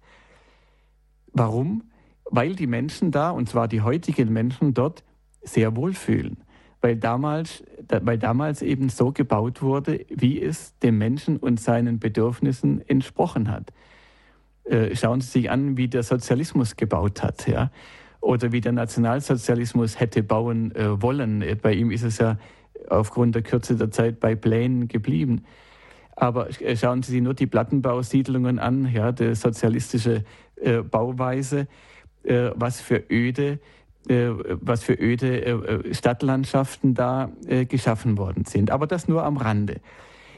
[1.33, 1.90] Warum?
[2.31, 5.03] Weil die Menschen da, und zwar die heutigen Menschen dort,
[5.43, 6.37] sehr wohl fühlen.
[6.81, 12.81] Weil damals, weil damals eben so gebaut wurde, wie es dem Menschen und seinen Bedürfnissen
[12.87, 13.71] entsprochen hat.
[14.63, 17.47] Äh, schauen Sie sich an, wie der Sozialismus gebaut hat.
[17.47, 17.69] Ja?
[18.21, 21.43] oder wie der Nationalsozialismus hätte bauen äh, wollen.
[21.61, 22.37] Bei ihm ist es ja
[22.87, 25.43] aufgrund der Kürze der Zeit bei Plänen geblieben.
[26.15, 30.23] Aber äh, schauen Sie sich nur die Plattenbausiedlungen an, ja, die sozialistische
[30.55, 31.65] äh, Bauweise, äh,
[32.23, 33.59] was für öde,
[34.07, 34.29] äh,
[34.61, 37.31] was für öde äh, Stadtlandschaften da
[37.67, 38.71] geschaffen worden sind.
[38.71, 39.81] Aber das nur am Rande.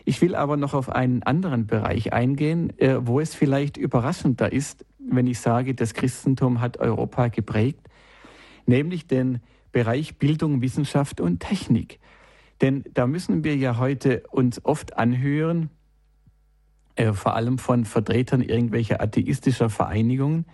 [0.06, 5.28] Ich will aber noch auf einen anderen Bereich eingehen, wo es vielleicht überraschender ist, wenn
[5.28, 7.88] ich sage, das Christentum hat Europa geprägt,
[8.66, 9.40] nämlich den
[9.72, 12.00] Bereich Bildung, Wissenschaft und Technik.
[12.62, 15.70] Denn da müssen wir ja heute uns oft anhören,
[16.96, 20.46] äh, vor allem von Vertretern irgendwelcher atheistischer Vereinigungen,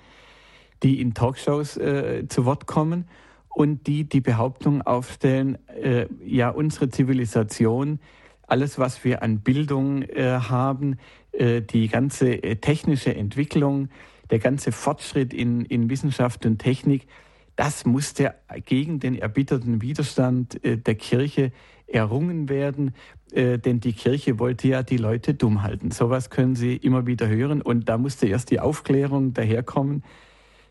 [0.83, 3.05] die in Talkshows äh, zu Wort kommen
[3.49, 7.99] und die die Behauptung aufstellen, äh, ja, unsere Zivilisation,
[8.47, 10.97] alles, was wir an Bildung äh, haben,
[11.31, 13.89] äh, die ganze äh, technische Entwicklung,
[14.31, 17.07] der ganze Fortschritt in, in Wissenschaft und Technik,
[17.55, 21.51] das musste gegen den erbitterten Widerstand äh, der Kirche
[21.87, 22.93] errungen werden,
[23.33, 25.89] denn die Kirche wollte ja die Leute dumm halten.
[25.89, 27.63] Sowas können Sie immer wieder hören.
[27.63, 30.03] Und da musste erst die Aufklärung daherkommen,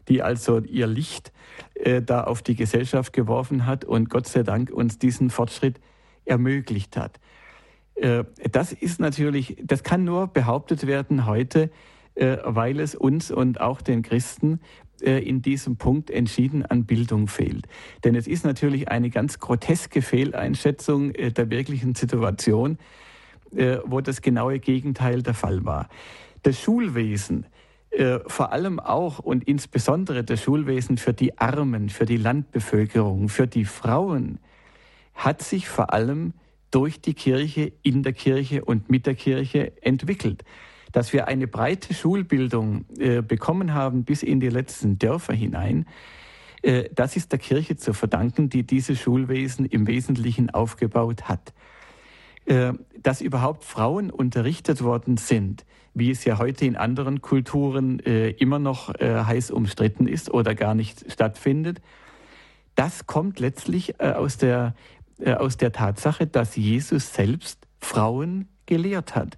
[0.09, 1.33] die also ihr Licht
[1.75, 5.81] äh, da auf die Gesellschaft geworfen hat und Gott sei Dank uns diesen Fortschritt
[6.25, 7.21] ermöglicht hat.
[7.95, 11.71] Äh, das ist natürlich, das kann nur behauptet werden heute,
[12.19, 14.61] äh, weil es uns und auch den Christen
[15.01, 17.67] äh, in diesem Punkt entschieden an Bildung fehlt.
[18.03, 22.79] Denn es ist natürlich eine ganz groteske Fehleinschätzung äh, der wirklichen Situation,
[23.51, 25.89] wo das genaue Gegenteil der Fall war.
[26.43, 27.47] Das Schulwesen,
[28.27, 33.65] vor allem auch und insbesondere das Schulwesen für die Armen, für die Landbevölkerung, für die
[33.65, 34.39] Frauen,
[35.15, 36.35] hat sich vor allem
[36.71, 40.45] durch die Kirche, in der Kirche und mit der Kirche entwickelt
[40.93, 45.87] dass wir eine breite Schulbildung äh, bekommen haben bis in die letzten Dörfer hinein,
[46.63, 51.53] äh, das ist der Kirche zu verdanken, die dieses Schulwesen im Wesentlichen aufgebaut hat.
[52.47, 52.73] Äh,
[53.03, 55.65] dass überhaupt Frauen unterrichtet worden sind,
[55.99, 60.55] wie es ja heute in anderen Kulturen äh, immer noch äh, heiß umstritten ist oder
[60.55, 61.81] gar nicht stattfindet,
[62.75, 64.75] das kommt letztlich äh, aus der,
[65.25, 69.37] aus der Tatsache, dass Jesus selbst Frauen gelehrt hat.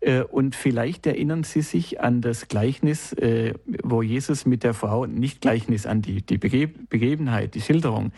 [0.00, 5.06] Äh, und vielleicht erinnern Sie sich an das Gleichnis, äh, wo Jesus mit der Frau,
[5.06, 8.12] nicht Gleichnis an die, die Begebenheit, die Schilderung,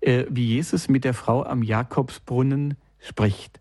[0.00, 3.60] äh, wie Jesus mit der Frau am Jakobsbrunnen spricht.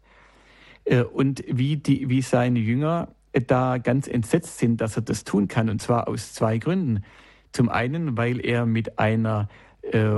[1.13, 5.69] Und wie, die, wie seine Jünger da ganz entsetzt sind, dass er das tun kann.
[5.69, 7.03] Und zwar aus zwei Gründen.
[7.51, 9.49] Zum einen, weil er mit einer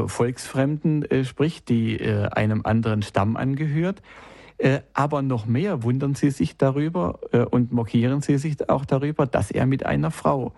[0.07, 4.01] Volksfremden spricht, die einem anderen Stamm angehört.
[4.61, 9.25] Äh, aber noch mehr wundern sie sich darüber äh, und mokieren sie sich auch darüber,
[9.25, 10.53] dass er mit einer Frau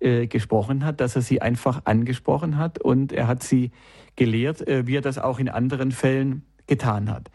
[0.00, 3.70] äh, gesprochen hat, dass er sie einfach angesprochen hat und er hat sie
[4.16, 7.30] gelehrt, wie er das auch in anderen Fällen getan hat.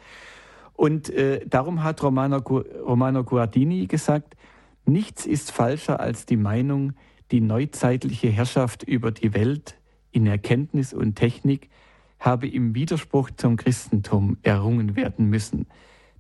[0.74, 1.14] Und
[1.46, 4.36] darum hat Romano, Romano Guardini gesagt,
[4.86, 6.94] nichts ist falscher als die Meinung,
[7.32, 9.80] die neuzeitliche Herrschaft über die Welt
[10.12, 11.70] in Erkenntnis und Technik
[12.20, 15.68] habe im Widerspruch zum Christentum errungen werden müssen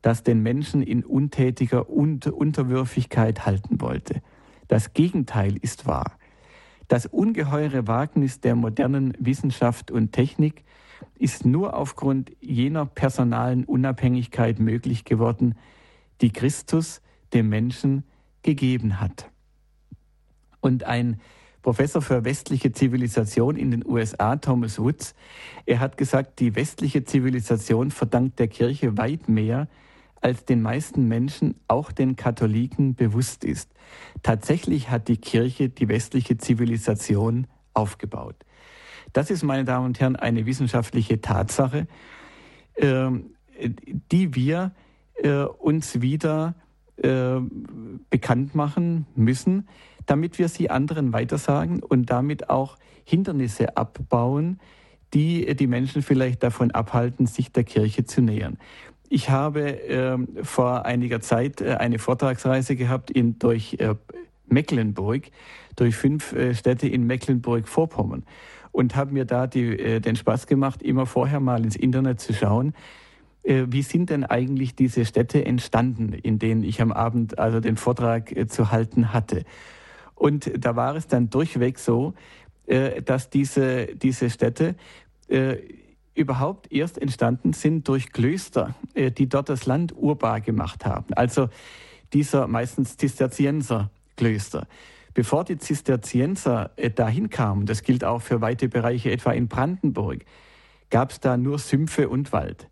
[0.03, 4.21] das den Menschen in untätiger Unterwürfigkeit halten wollte.
[4.67, 6.17] Das Gegenteil ist wahr.
[6.89, 10.65] Das ungeheure Wagnis der modernen Wissenschaft und Technik
[11.15, 15.55] ist nur aufgrund jener personalen Unabhängigkeit möglich geworden,
[16.21, 17.01] die Christus
[17.33, 18.03] dem Menschen
[18.41, 19.29] gegeben hat.
[20.61, 21.19] Und ein
[21.61, 25.15] Professor für westliche Zivilisation in den USA, Thomas Woods,
[25.65, 29.67] er hat gesagt, die westliche Zivilisation verdankt der Kirche weit mehr
[30.19, 33.69] als den meisten Menschen, auch den Katholiken, bewusst ist.
[34.23, 38.35] Tatsächlich hat die Kirche die westliche Zivilisation aufgebaut.
[39.13, 41.87] Das ist, meine Damen und Herren, eine wissenschaftliche Tatsache,
[42.75, 43.35] ähm,
[44.11, 44.71] die wir
[45.15, 46.55] äh, uns wieder
[46.97, 47.39] äh,
[48.09, 49.67] bekannt machen müssen,
[50.07, 54.59] damit wir sie anderen weitersagen und damit auch Hindernisse abbauen,
[55.13, 58.57] die die Menschen vielleicht davon abhalten, sich der Kirche zu nähern.
[59.09, 63.77] Ich habe äh, vor einiger Zeit äh, eine Vortragsreise gehabt in, durch
[64.47, 65.29] Mecklenburg,
[65.75, 68.23] durch fünf Städte in Mecklenburg-Vorpommern
[68.73, 72.33] und habe mir da die, äh, den Spaß gemacht, immer vorher mal ins Internet zu
[72.33, 72.73] schauen,
[73.43, 77.77] äh, wie sind denn eigentlich diese Städte entstanden, in denen ich am Abend also den
[77.77, 79.45] Vortrag zu halten hatte.
[80.15, 82.13] Und da war es dann durchweg so,
[83.05, 84.75] dass diese, diese Städte
[86.15, 91.13] überhaupt erst entstanden sind durch Klöster, äh, die dort das Land urbar gemacht haben.
[91.13, 91.49] Also
[92.13, 94.67] dieser meistens Zisterzienser-Klöster.
[95.13, 100.25] Bevor die Zisterzienser äh, dahin kamen, das gilt auch für weite Bereiche etwa in Brandenburg,
[100.89, 102.69] gab es da nur Sümpfe und Wald.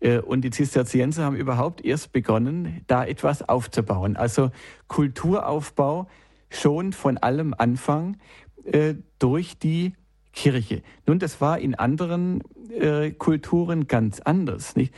[0.00, 4.16] Äh, und die Zisterzienser haben überhaupt erst begonnen, da etwas aufzubauen.
[4.16, 4.50] Also
[4.88, 6.08] Kulturaufbau
[6.48, 8.16] schon von allem Anfang
[9.18, 9.94] durch die
[10.32, 10.82] Kirche.
[11.06, 14.76] Nun, das war in anderen äh, Kulturen ganz anders.
[14.76, 14.94] Nicht?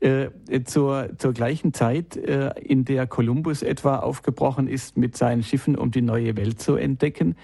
[0.00, 0.30] Äh,
[0.64, 5.90] zur, zur gleichen Zeit, äh, in der Kolumbus etwa aufgebrochen ist mit seinen Schiffen, um
[5.90, 7.36] die neue Welt zu entdecken,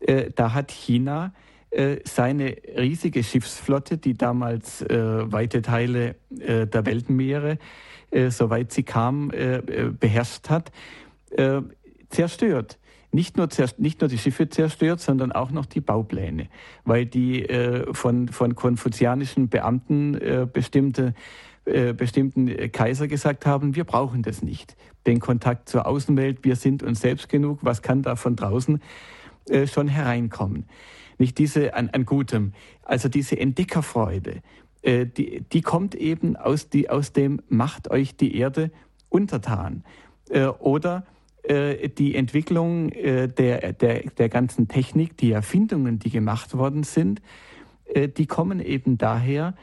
[0.00, 1.34] äh, da hat China
[1.70, 7.58] äh, seine riesige Schiffsflotte, die damals äh, weite Teile der Weltmeere,
[8.28, 10.72] soweit sie kam, beherrscht hat,
[12.08, 12.78] zerstört.
[13.12, 13.48] Nicht nur,
[13.78, 16.48] nicht nur die Schiffe zerstört, sondern auch noch die Baupläne,
[16.84, 21.14] weil die äh, von, von konfuzianischen Beamten äh, bestimmte,
[21.64, 24.76] äh, bestimmten Kaiser gesagt haben, wir brauchen das nicht.
[25.06, 28.80] Den Kontakt zur Außenwelt, wir sind uns selbst genug, was kann da von draußen
[29.48, 30.66] äh, schon hereinkommen?
[31.18, 34.42] Nicht diese an, an Gutem, also diese Entdeckerfreude,
[34.82, 38.70] äh, die, die kommt eben aus, die, aus dem Macht euch die Erde
[39.08, 39.84] untertan.
[40.30, 41.04] Äh, oder
[41.42, 47.20] äh, die Entwicklung äh, der, der, der ganzen Technik, die Erfindungen, die gemacht worden sind,
[47.86, 49.54] äh, die kommen eben daher,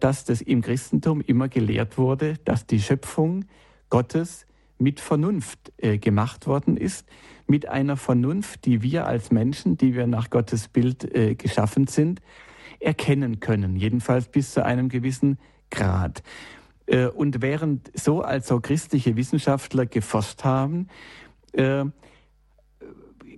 [0.00, 3.44] dass das im Christentum immer gelehrt wurde, dass die Schöpfung
[3.90, 4.46] Gottes
[4.78, 7.06] mit Vernunft gemacht worden ist,
[7.46, 12.22] mit einer Vernunft, die wir als Menschen, die wir nach Gottes Bild geschaffen sind,
[12.80, 15.38] erkennen können, jedenfalls bis zu einem gewissen
[15.70, 16.22] Grad.
[16.88, 20.88] Äh, und während so also christliche Wissenschaftler geforscht haben,
[21.52, 21.84] äh,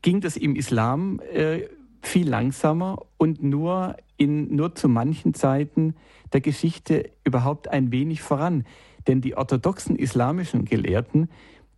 [0.02, 1.68] ging das im Islam äh,
[2.02, 5.94] viel langsamer und nur, in, nur zu manchen Zeiten
[6.32, 8.64] der Geschichte überhaupt ein wenig voran.
[9.06, 11.28] Denn die orthodoxen islamischen Gelehrten,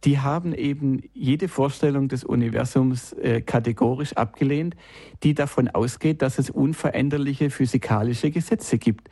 [0.05, 4.75] die haben eben jede Vorstellung des Universums äh, kategorisch abgelehnt,
[5.23, 9.09] die davon ausgeht, dass es unveränderliche physikalische Gesetze gibt,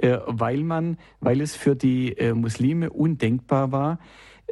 [0.00, 3.98] äh, weil man, weil es für die äh, Muslime undenkbar war,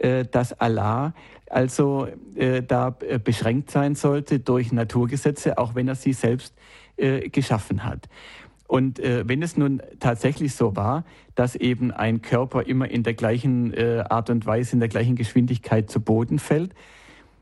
[0.00, 1.14] äh, dass Allah
[1.50, 6.54] also äh, da äh, beschränkt sein sollte durch Naturgesetze, auch wenn er sie selbst
[7.32, 8.10] geschaffen hat.
[8.70, 11.04] Und äh, wenn es nun tatsächlich so war,
[11.34, 15.16] dass eben ein Körper immer in der gleichen äh, Art und Weise, in der gleichen
[15.16, 16.72] Geschwindigkeit zu Boden fällt,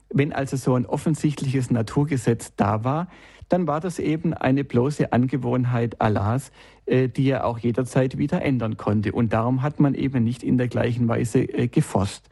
[0.09, 3.09] wenn also so ein offensichtliches Naturgesetz da war,
[3.51, 6.51] dann war das eben eine bloße Angewohnheit Allahs,
[6.87, 9.13] äh, die er auch jederzeit wieder ändern konnte.
[9.13, 12.23] Und darum hat man eben nicht in der gleichen Weise äh, geforscht.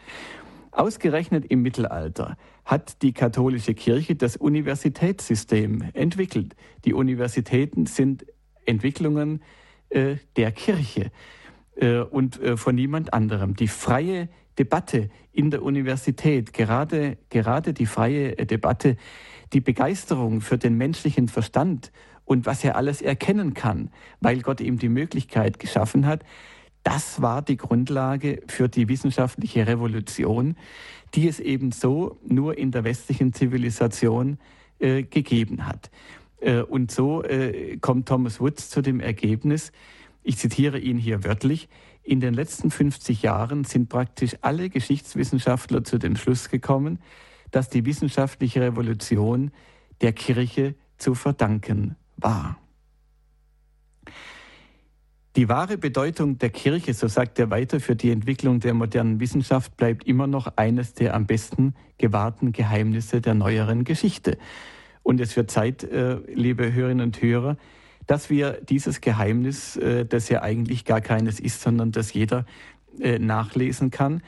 [0.73, 6.57] Ausgerechnet im Mittelalter hat die katholische Kirche das Universitätssystem entwickelt.
[6.87, 8.25] Die Universitäten sind
[8.67, 9.43] Entwicklungen
[9.89, 11.11] äh, der Kirche
[11.77, 13.55] äh, und äh, von niemand anderem.
[13.55, 18.97] Die freie Debatte in der Universität, gerade, gerade die freie Debatte,
[19.53, 21.93] die Begeisterung für den menschlichen Verstand
[22.25, 26.25] und was er alles erkennen kann, weil Gott ihm die Möglichkeit geschaffen hat,
[26.83, 30.57] das war die Grundlage für die wissenschaftliche Revolution,
[31.15, 34.39] die es eben so nur in der westlichen Zivilisation
[34.79, 35.91] äh, gegeben hat.
[36.40, 39.72] Äh, und so äh, kommt Thomas Woods zu dem Ergebnis,
[40.22, 41.68] ich zitiere ihn hier wörtlich,
[42.03, 46.99] in den letzten 50 Jahren sind praktisch alle Geschichtswissenschaftler zu dem Schluss gekommen,
[47.53, 49.53] dass die wissenschaftliche Revolution
[50.01, 52.59] der Kirche zu verdanken war.
[55.37, 59.77] Die wahre Bedeutung der Kirche, so sagt er weiter, für die Entwicklung der modernen Wissenschaft
[59.77, 64.38] bleibt immer noch eines der am besten gewahrten Geheimnisse der neueren Geschichte.
[65.07, 67.57] Und es wird Zeit, äh, liebe Hörerinnen und Hörer,
[68.09, 72.45] dass wir dieses Geheimnis, äh, das ja eigentlich gar keines ist, sondern das jeder
[72.99, 74.20] äh, nachlesen kann,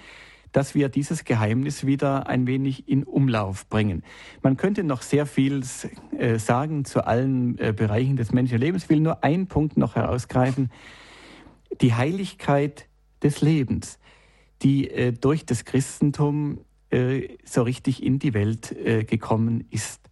[0.53, 4.05] dass wir dieses Geheimnis wieder ein wenig in Umlauf bringen.
[4.41, 5.65] Man könnte noch sehr viel
[6.37, 8.85] sagen zu allen Bereichen des menschlichen Lebens.
[8.85, 10.71] Ich will nur einen Punkt noch herausgreifen.
[11.81, 12.87] Die Heiligkeit
[13.23, 13.99] des Lebens.
[14.63, 16.61] die durch das Christentum
[17.45, 18.75] so richtig in die Welt
[19.07, 20.08] gekommen ist.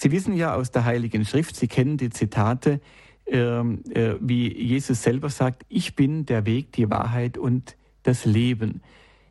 [0.00, 2.80] Sie wissen ja aus der Heiligen Schrift, Sie kennen die Zitate,
[3.26, 8.80] ähm, äh, wie Jesus selber sagt, ich bin der Weg, die Wahrheit und das Leben.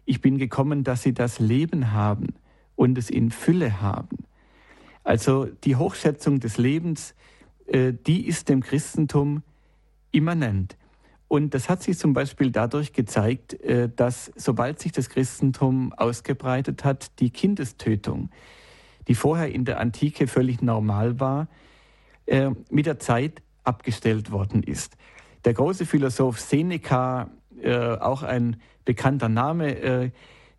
[0.03, 2.35] Ich bin gekommen, dass Sie das Leben haben
[2.75, 4.17] und es in Fülle haben.
[5.05, 7.15] Also die Hochschätzung des Lebens,
[7.67, 9.43] äh, die ist dem Christentum
[10.11, 10.75] immanent.
[11.29, 16.83] Und das hat sich zum Beispiel dadurch gezeigt, äh, dass sobald sich das Christentum ausgebreitet
[16.83, 18.31] hat, die Kindestötung,
[19.07, 21.47] die vorher in der Antike völlig normal war,
[22.25, 24.97] äh, mit der Zeit abgestellt worden ist.
[25.45, 27.29] Der große Philosoph Seneca,
[27.99, 30.11] auch ein bekannter Name,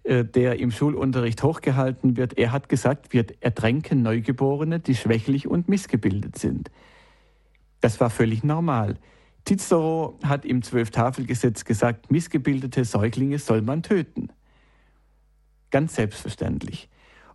[0.08, 2.38] äh, der im Schulunterricht hochgehalten wird.
[2.38, 6.70] Er hat gesagt, wir ertränken Neugeborene, die schwächlich und missgebildet sind.
[7.80, 8.94] Das war völlig normal.
[9.46, 14.30] Cicero hat im Zwölftafelgesetz gesagt, missgebildete Säuglinge soll man töten.
[15.70, 16.88] Ganz selbstverständlich.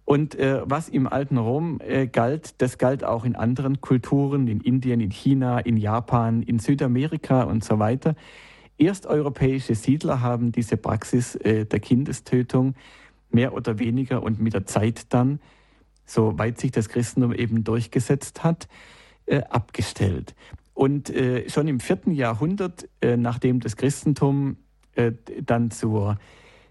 [0.05, 4.59] Und äh, was im alten Rom äh, galt, das galt auch in anderen Kulturen, in
[4.59, 8.15] Indien, in China, in Japan, in Südamerika und so weiter.
[8.77, 12.75] Ersteuropäische Siedler haben diese Praxis äh, der Kindestötung
[13.29, 15.39] mehr oder weniger und mit der Zeit dann,
[16.05, 18.67] soweit sich das Christentum eben durchgesetzt hat,
[19.25, 20.35] äh, abgestellt.
[20.73, 24.57] Und äh, schon im vierten Jahrhundert, äh, nachdem das Christentum
[25.41, 26.19] dann zur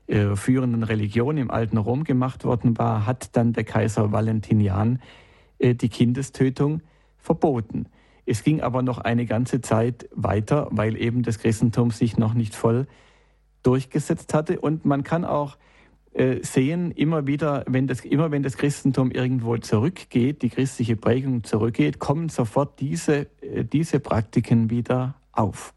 [0.07, 5.01] äh, führenden Religion im alten Rom gemacht worden war, hat dann der Kaiser Valentinian
[5.65, 6.83] die Kindestötung
[7.19, 7.87] verboten.
[8.27, 12.55] Es ging aber noch eine ganze Zeit weiter, weil eben das Christentum sich noch nicht
[12.55, 12.87] voll
[13.63, 14.61] durchgesetzt hatte.
[14.61, 15.57] Und man kann auch
[16.15, 21.43] äh, sehen, immer wieder, wenn das, immer wenn das Christentum irgendwo zurückgeht, die christliche Prägung
[21.43, 25.75] zurückgeht, kommen sofort diese, äh, diese Praktiken wieder auf.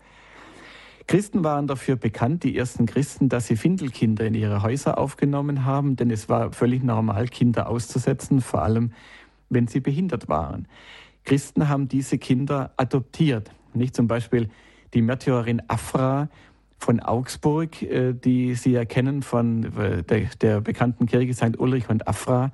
[1.08, 5.96] Christen waren dafür bekannt, die ersten Christen, dass sie Findelkinder in ihre Häuser aufgenommen haben,
[5.96, 8.92] denn es war völlig normal, Kinder auszusetzen, vor allem
[9.50, 10.68] wenn sie behindert waren.
[11.24, 13.52] Christen haben diese Kinder adoptiert.
[13.74, 14.50] Nicht zum Beispiel
[14.94, 16.30] die Märtyrerin Afra
[16.78, 21.60] von Augsburg, äh, die Sie erkennen von äh, der, der bekannten Kirche St.
[21.60, 22.52] Ulrich und Afra,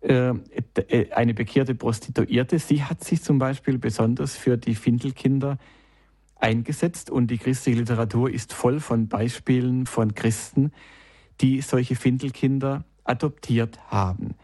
[0.00, 0.32] äh,
[1.14, 2.58] eine bekehrte Prostituierte.
[2.58, 5.58] Sie hat sich zum Beispiel besonders für die Findelkinder
[6.42, 10.72] eingesetzt und die christliche Literatur ist voll von Beispielen von Christen,
[11.40, 14.34] die solche Findelkinder adoptiert haben.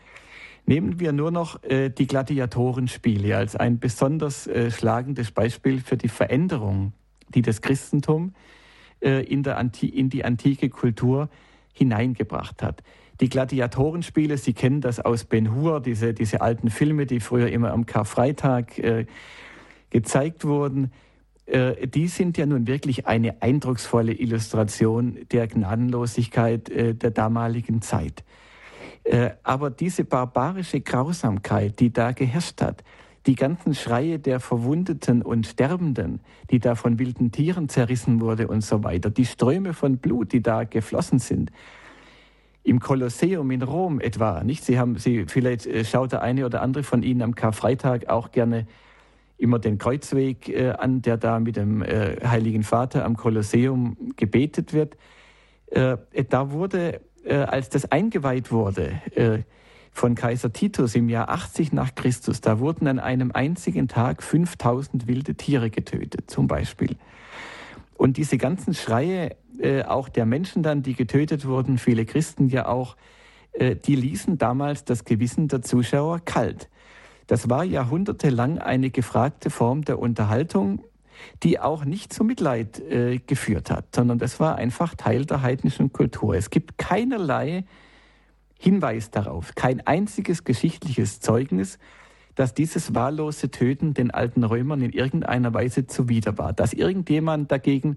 [0.66, 6.08] Nehmen wir nur noch äh, die Gladiatorenspiele als ein besonders äh, schlagendes Beispiel für die
[6.08, 6.92] Veränderung,
[7.28, 8.34] die das Christentum
[9.00, 11.28] äh, in, in die antike Kultur
[11.72, 12.82] hineingebracht hat.
[13.20, 17.72] Die Gladiatorenspiele, Sie kennen das aus Ben Hur, diese, diese alten Filme, die früher immer
[17.72, 19.06] am Karfreitag äh,
[19.90, 20.90] gezeigt wurden,
[21.46, 28.24] die sind ja nun wirklich eine eindrucksvolle Illustration der Gnadenlosigkeit äh, der damaligen Zeit.
[29.04, 32.82] Äh, aber diese barbarische Grausamkeit, die da geherrscht hat,
[33.26, 36.20] die ganzen Schreie der Verwundeten und Sterbenden,
[36.50, 40.42] die da von wilden Tieren zerrissen wurde und so weiter, die Ströme von Blut, die
[40.42, 41.52] da geflossen sind,
[42.64, 44.64] im Kolosseum in Rom etwa, nicht?
[44.64, 48.32] Sie haben, Sie, vielleicht äh, schaut der eine oder andere von Ihnen am Karfreitag auch
[48.32, 48.66] gerne
[49.38, 54.72] immer den Kreuzweg äh, an, der da mit dem äh, Heiligen Vater am Kolosseum gebetet
[54.72, 54.96] wird.
[55.66, 55.96] Äh,
[56.28, 59.42] da wurde äh, als das eingeweiht wurde äh,
[59.92, 65.06] von Kaiser Titus im Jahr 80 nach Christus, da wurden an einem einzigen Tag 5000
[65.06, 66.96] wilde Tiere getötet, zum Beispiel.
[67.94, 72.68] Und diese ganzen Schreie, äh, auch der Menschen dann, die getötet wurden, viele Christen ja
[72.68, 72.96] auch,
[73.52, 76.68] äh, die ließen damals das Gewissen der Zuschauer kalt.
[77.26, 80.84] Das war jahrhundertelang eine gefragte Form der Unterhaltung,
[81.42, 85.92] die auch nicht zu Mitleid äh, geführt hat, sondern das war einfach Teil der heidnischen
[85.92, 86.34] Kultur.
[86.34, 87.64] Es gibt keinerlei
[88.58, 91.78] Hinweis darauf, kein einziges geschichtliches Zeugnis,
[92.34, 97.96] dass dieses wahllose Töten den alten Römern in irgendeiner Weise zuwider war, dass irgendjemand dagegen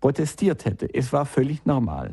[0.00, 0.92] protestiert hätte.
[0.92, 2.12] Es war völlig normal.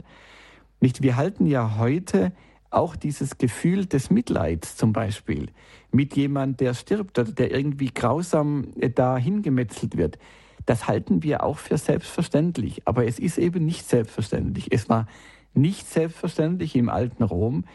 [0.79, 2.31] Nicht, wir halten ja heute
[2.73, 5.49] auch dieses Gefühl des Mitleids zum Beispiel
[5.91, 10.17] mit jemand, der stirbt oder der irgendwie grausam äh, da hingemetzelt wird,
[10.65, 12.87] das halten wir auch für selbstverständlich.
[12.87, 14.71] Aber es ist eben nicht selbstverständlich.
[14.71, 15.07] Es war
[15.53, 17.65] nicht selbstverständlich im alten Rom,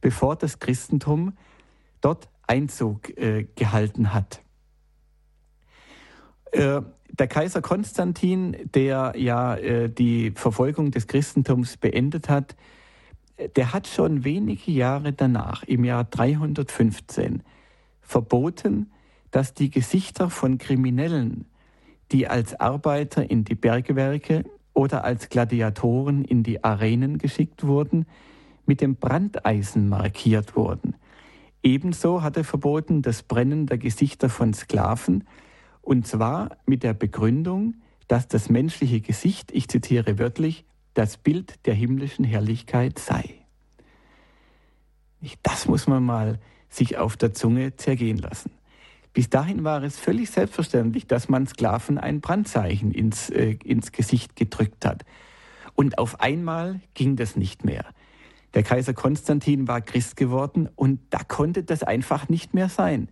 [0.00, 1.36] bevor das Christentum
[2.00, 4.42] dort Einzug äh, gehalten hat.
[6.52, 6.82] Äh,
[7.12, 12.56] der Kaiser Konstantin, der ja äh, die Verfolgung des Christentums beendet hat,
[13.56, 17.42] der hat schon wenige Jahre danach, im Jahr 315,
[18.00, 18.90] verboten,
[19.30, 21.46] dass die Gesichter von Kriminellen,
[22.12, 28.06] die als Arbeiter in die Bergwerke oder als Gladiatoren in die Arenen geschickt wurden,
[28.66, 30.96] mit dem Brandeisen markiert wurden.
[31.62, 35.24] Ebenso hat er verboten das Brennen der Gesichter von Sklaven,
[35.82, 37.74] und zwar mit der Begründung,
[38.08, 40.64] dass das menschliche Gesicht, ich zitiere wörtlich,
[40.94, 43.34] das Bild der himmlischen Herrlichkeit sei.
[45.42, 46.38] Das muss man mal
[46.68, 48.52] sich auf der Zunge zergehen lassen.
[49.12, 54.36] Bis dahin war es völlig selbstverständlich, dass man Sklaven ein Brandzeichen ins, äh, ins Gesicht
[54.36, 55.04] gedrückt hat.
[55.74, 57.84] Und auf einmal ging das nicht mehr.
[58.54, 63.08] Der Kaiser Konstantin war Christ geworden und da konnte das einfach nicht mehr sein,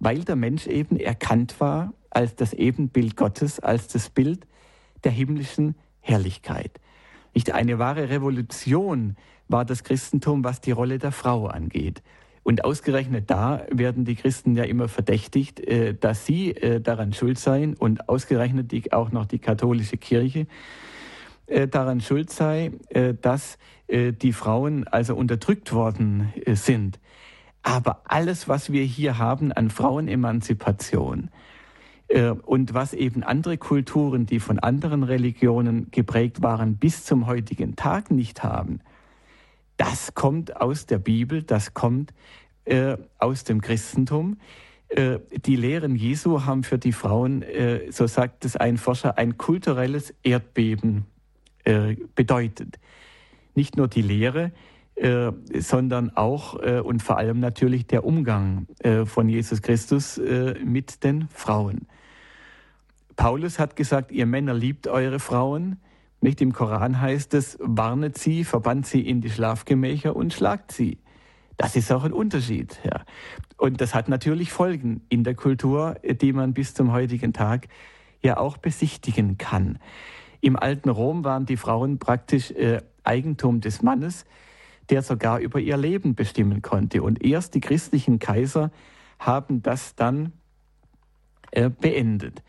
[0.00, 4.46] weil der Mensch eben erkannt war als das Ebenbild Gottes, als das Bild
[5.04, 6.78] der himmlischen Herrlichkeit.
[7.36, 9.14] Nicht eine wahre Revolution
[9.46, 12.02] war das Christentum, was die Rolle der Frau angeht.
[12.44, 17.38] Und ausgerechnet da werden die Christen ja immer verdächtigt, äh, dass sie äh, daran schuld
[17.38, 20.46] seien und ausgerechnet auch noch die katholische Kirche
[21.46, 22.72] äh, daran schuld sei,
[23.20, 23.58] dass
[23.88, 26.98] die Frauen also unterdrückt worden sind.
[27.62, 31.28] Aber alles, was wir hier haben an Frauenemanzipation
[32.08, 38.12] und was eben andere Kulturen, die von anderen Religionen geprägt waren, bis zum heutigen Tag
[38.12, 38.80] nicht haben,
[39.76, 42.14] das kommt aus der Bibel, das kommt
[42.64, 44.38] äh, aus dem Christentum.
[44.88, 49.36] Äh, die Lehren Jesu haben für die Frauen, äh, so sagt es ein Forscher, ein
[49.36, 51.06] kulturelles Erdbeben
[51.64, 52.78] äh, bedeutet.
[53.54, 54.52] Nicht nur die Lehre,
[54.94, 58.66] äh, sondern auch äh, und vor allem natürlich der Umgang
[59.04, 60.20] von Jesus Christus
[60.64, 61.86] mit den Frauen.
[63.16, 65.78] Paulus hat gesagt, ihr Männer liebt eure Frauen,
[66.20, 70.98] nicht im Koran heißt es, warnet sie, verbannt sie in die Schlafgemächer und schlagt sie.
[71.56, 72.78] Das ist auch ein Unterschied.
[72.84, 73.04] Ja.
[73.56, 77.68] Und das hat natürlich Folgen in der Kultur, die man bis zum heutigen Tag
[78.22, 79.78] ja auch besichtigen kann.
[80.40, 84.26] Im alten Rom waren die Frauen praktisch äh, Eigentum des Mannes,
[84.90, 87.02] der sogar über ihr Leben bestimmen konnte.
[87.02, 88.70] Und erst die christlichen Kaiser
[89.18, 90.32] haben das dann
[91.50, 92.42] äh, beendet.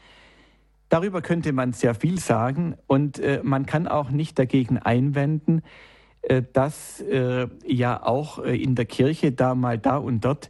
[0.90, 5.62] Darüber könnte man sehr viel sagen und äh, man kann auch nicht dagegen einwenden,
[6.22, 10.50] äh, dass äh, ja auch äh, in der Kirche da mal da und dort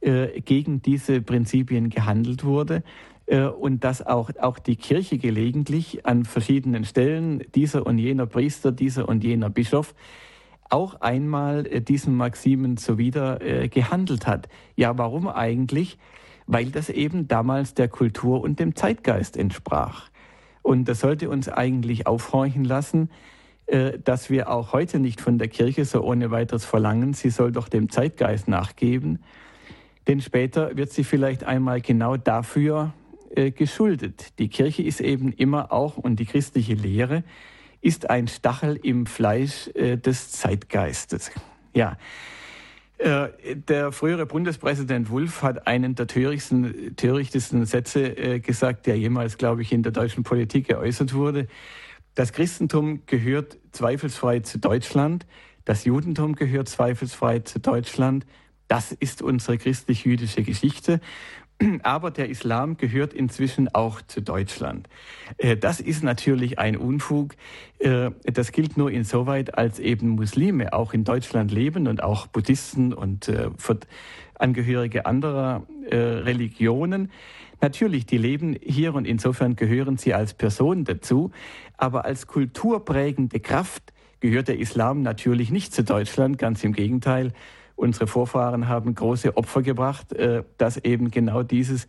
[0.00, 2.82] äh, gegen diese Prinzipien gehandelt wurde
[3.26, 8.72] äh, und dass auch, auch die Kirche gelegentlich an verschiedenen Stellen dieser und jener Priester,
[8.72, 9.94] dieser und jener Bischof
[10.70, 13.38] auch einmal diesen Maximen zuwider
[13.70, 14.50] gehandelt hat.
[14.76, 15.96] Ja, warum eigentlich?
[16.48, 20.08] Weil das eben damals der Kultur und dem Zeitgeist entsprach.
[20.62, 23.10] Und das sollte uns eigentlich aufhorchen lassen,
[23.66, 27.52] äh, dass wir auch heute nicht von der Kirche so ohne weiteres verlangen, sie soll
[27.52, 29.20] doch dem Zeitgeist nachgeben.
[30.08, 32.94] Denn später wird sie vielleicht einmal genau dafür
[33.30, 34.38] äh, geschuldet.
[34.38, 37.24] Die Kirche ist eben immer auch, und die christliche Lehre
[37.82, 41.30] ist ein Stachel im Fleisch äh, des Zeitgeistes.
[41.74, 41.98] Ja,
[43.00, 49.62] der frühere Bundespräsident Wulff hat einen der törichtsten, törichtesten Sätze äh, gesagt, der jemals, glaube
[49.62, 51.46] ich, in der deutschen Politik geäußert wurde.
[52.14, 55.26] Das Christentum gehört zweifelsfrei zu Deutschland,
[55.64, 58.24] das Judentum gehört zweifelsfrei zu Deutschland.
[58.68, 61.00] Das ist unsere christlich-jüdische Geschichte.
[61.82, 64.88] Aber der Islam gehört inzwischen auch zu Deutschland.
[65.38, 67.34] Äh, das ist natürlich ein Unfug.
[67.78, 72.92] Äh, das gilt nur insoweit, als eben Muslime auch in Deutschland leben und auch Buddhisten
[72.92, 73.50] und äh,
[74.34, 77.10] Angehörige anderer Religionen.
[77.60, 81.32] Natürlich, die leben hier und insofern gehören sie als Person dazu.
[81.76, 87.32] Aber als kulturprägende Kraft gehört der Islam natürlich nicht zu Deutschland, ganz im Gegenteil.
[87.78, 91.86] Unsere Vorfahren haben große Opfer gebracht, äh, dass eben genau dieses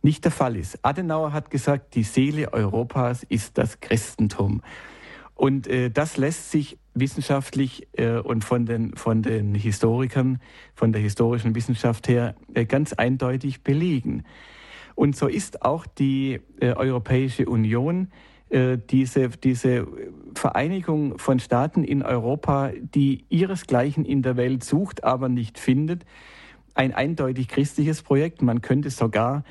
[0.00, 0.82] nicht der Fall ist.
[0.82, 4.62] Adenauer hat gesagt, die Seele Europas ist das Christentum.
[5.34, 10.40] Und äh, das lässt sich wissenschaftlich äh, und von den, von den Historikern,
[10.74, 12.34] von der historischen Wissenschaft her
[12.66, 14.24] ganz eindeutig belegen.
[14.94, 18.08] Und so ist auch die Europäische Union
[18.52, 19.86] äh, diese, diese
[20.34, 26.04] Vereinigung von Staaten in Europa, die ihresgleichen in der Welt sucht, aber nicht findet,
[26.74, 28.42] ein eindeutig christliches Projekt.
[28.42, 29.44] Man könnte sogar,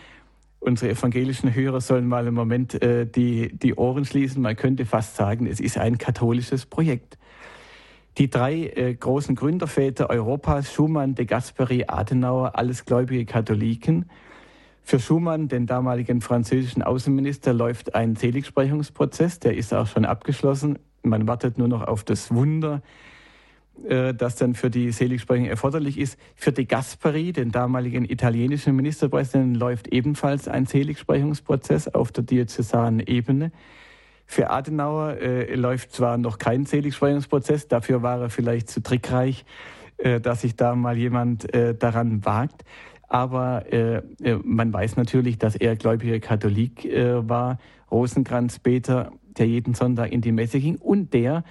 [0.59, 5.15] unsere evangelischen Hörer sollen mal im Moment äh, die, die Ohren schließen, man könnte fast
[5.15, 7.17] sagen, es ist ein katholisches Projekt.
[8.17, 14.05] Die drei äh, großen Gründerväter Europas, Schumann, de Gasperi, Adenauer, alles gläubige Katholiken,
[14.83, 20.79] für Schumann, den damaligen französischen Außenminister, läuft ein Seligsprechungsprozess, der ist auch schon abgeschlossen.
[21.03, 22.81] Man wartet nur noch auf das Wunder,
[23.87, 26.19] äh, das dann für die Seligsprechung erforderlich ist.
[26.35, 33.51] Für De Gasperi, den damaligen italienischen Ministerpräsidenten, läuft ebenfalls ein Seligsprechungsprozess auf der diözesanen Ebene.
[34.25, 39.45] Für Adenauer äh, läuft zwar noch kein Seligsprechungsprozess, dafür war er vielleicht zu trickreich,
[39.97, 42.63] äh, dass sich da mal jemand äh, daran wagt.
[43.11, 47.59] Aber äh, äh, man weiß natürlich, dass er gläubiger Katholik äh, war,
[47.91, 51.43] Rosenkranzbeter, der jeden Sonntag in die Messe ging und der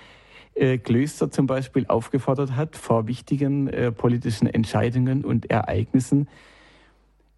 [0.82, 6.28] Klöster zum Beispiel aufgefordert hat, vor wichtigen politischen Entscheidungen und Ereignissen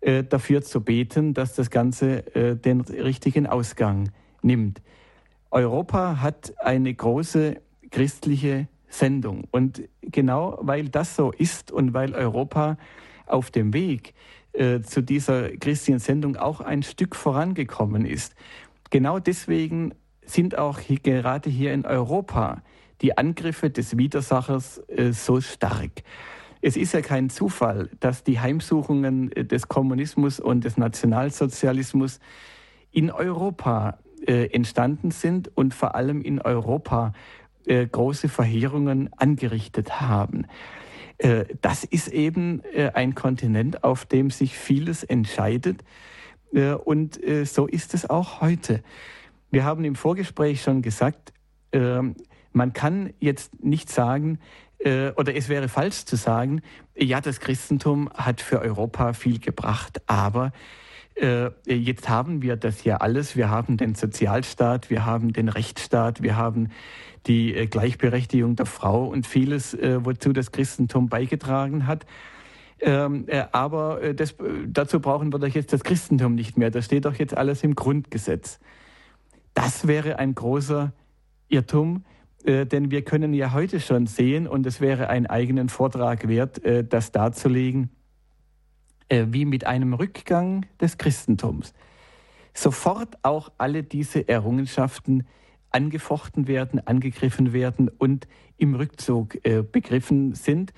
[0.01, 2.23] dafür zu beten, dass das Ganze
[2.65, 4.11] den richtigen Ausgang
[4.41, 4.81] nimmt.
[5.51, 7.61] Europa hat eine große
[7.91, 9.45] christliche Sendung.
[9.51, 12.77] Und genau weil das so ist und weil Europa
[13.33, 14.15] auf dem Weg
[14.53, 18.35] äh, zu dieser christlichen Sendung auch ein Stück vorangekommen ist,
[18.91, 22.63] genau deswegen sind auch hier, gerade hier in Europa
[23.01, 26.03] die Angriffe des Widersachers äh, so stark.
[26.61, 32.21] Es ist ja kein Zufall, dass die Heimsuchungen äh, des Kommunismus und des Nationalsozialismus
[32.93, 37.13] in Europa äh, entstanden sind und vor allem in Europa
[37.67, 40.47] äh, große Verheerungen angerichtet haben.
[41.23, 45.85] Äh, das ist eben äh, ein Kontinent, auf dem sich vieles entscheidet.
[46.53, 48.83] Äh, und so ist es auch heute.
[49.51, 51.33] Wir haben im Vorgespräch schon gesagt,
[51.73, 52.17] ähm,
[52.53, 54.39] man kann jetzt nicht sagen,
[54.85, 56.61] oder es wäre falsch zu sagen,
[56.97, 60.51] ja, das Christentum hat für Europa viel gebracht, aber
[61.67, 63.37] jetzt haben wir das ja alles.
[63.37, 66.71] Wir haben den Sozialstaat, wir haben den Rechtsstaat, wir haben
[67.27, 72.07] die äh, Gleichberechtigung der Frau und vieles, äh, wozu das Christentum beigetragen hat.
[72.81, 74.35] Ähm, aber das,
[74.67, 76.73] dazu brauchen wir doch jetzt das Christentum nicht mehr.
[76.73, 78.59] Das steht doch jetzt alles im Grundgesetz.
[79.55, 80.93] Das wäre ein großer
[81.49, 82.05] Irrtum,
[82.45, 87.13] denn wir können ja heute schon sehen, und es wäre einen eigenen Vortrag wert, das
[87.13, 87.91] darzulegen,
[89.13, 91.75] äh, wie mit einem Rückgang des Christentums
[92.55, 95.27] sofort auch alle diese Errungenschaften
[95.71, 100.73] angefochten werden, angegriffen werden und im Rückzug äh, begriffen sind.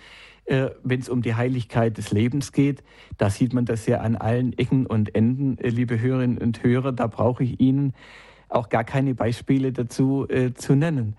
[0.46, 2.82] Äh, Wenn es um die Heiligkeit des Lebens geht,
[3.18, 6.92] da sieht man das ja an allen Ecken und Enden, äh, liebe Hörerinnen und Hörer,
[6.92, 7.92] da brauche ich Ihnen
[8.48, 11.16] auch gar keine Beispiele dazu äh, zu nennen.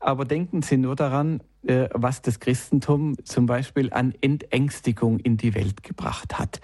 [0.00, 5.54] Aber denken Sie nur daran, äh, was das Christentum zum Beispiel an Entängstigung in die
[5.54, 6.60] Welt gebracht hat.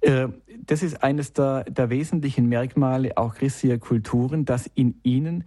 [0.00, 0.28] Äh,
[0.64, 5.44] das ist eines der, der wesentlichen Merkmale auch christlicher Kulturen, dass in ihnen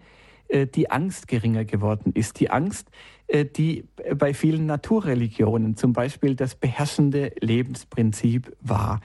[0.50, 2.40] äh, die Angst geringer geworden ist.
[2.42, 2.90] Die Angst,
[3.58, 3.84] die
[4.16, 9.02] bei vielen Naturreligionen zum Beispiel das beherrschende Lebensprinzip war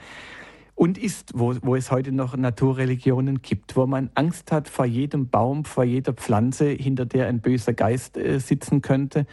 [0.75, 5.29] und ist, wo, wo es heute noch Naturreligionen gibt, wo man Angst hat vor jedem
[5.29, 9.25] Baum, vor jeder Pflanze, hinter der ein böser Geist äh, sitzen könnte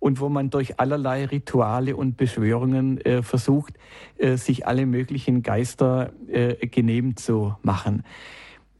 [0.00, 3.74] und wo man durch allerlei Rituale und Beschwörungen äh, versucht,
[4.18, 8.04] äh, sich alle möglichen Geister äh, genehm zu machen.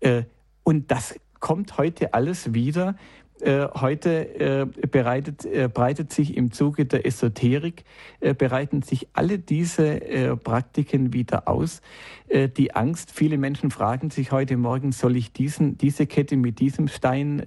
[0.01, 0.25] Äh,
[0.65, 2.97] und das kommt heute alles wieder
[3.43, 7.85] heute äh, bereitet, äh, breitet sich im Zuge der Esoterik,
[8.21, 11.83] äh, bereiten sich alle diese äh, Praktiken wieder aus.
[12.29, 16.61] Äh, die Angst, viele Menschen fragen sich heute Morgen, soll ich diesen, diese Kette mit
[16.61, 17.43] diesem Stein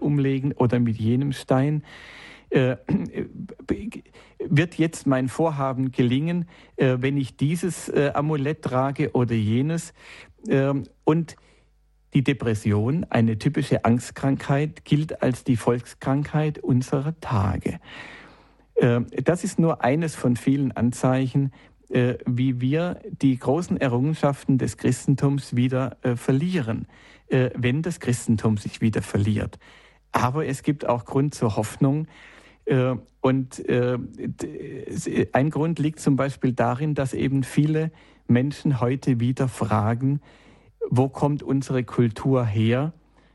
[0.00, 1.84] umlegen oder mit jenem Stein?
[4.38, 9.92] wird jetzt mein Vorhaben gelingen, wenn ich dieses Amulett trage oder jenes?
[10.48, 11.36] Ähm, und
[12.14, 17.80] die Depression, eine typische Angstkrankheit, gilt als die Volkskrankheit unserer Tage.
[18.76, 21.52] Ähm, das ist nur eines von vielen Anzeichen,
[21.90, 26.86] äh, wie wir die großen Errungenschaften des Christentums wieder äh, verlieren,
[27.28, 29.58] äh, wenn das Christentum sich wieder verliert.
[30.12, 32.08] Aber es gibt auch Grund zur Hoffnung.
[33.20, 37.90] Und ein Grund liegt zum Beispiel darin, dass eben viele
[38.28, 40.20] Menschen heute wieder fragen,
[40.88, 42.92] wo kommt unsere Kultur her?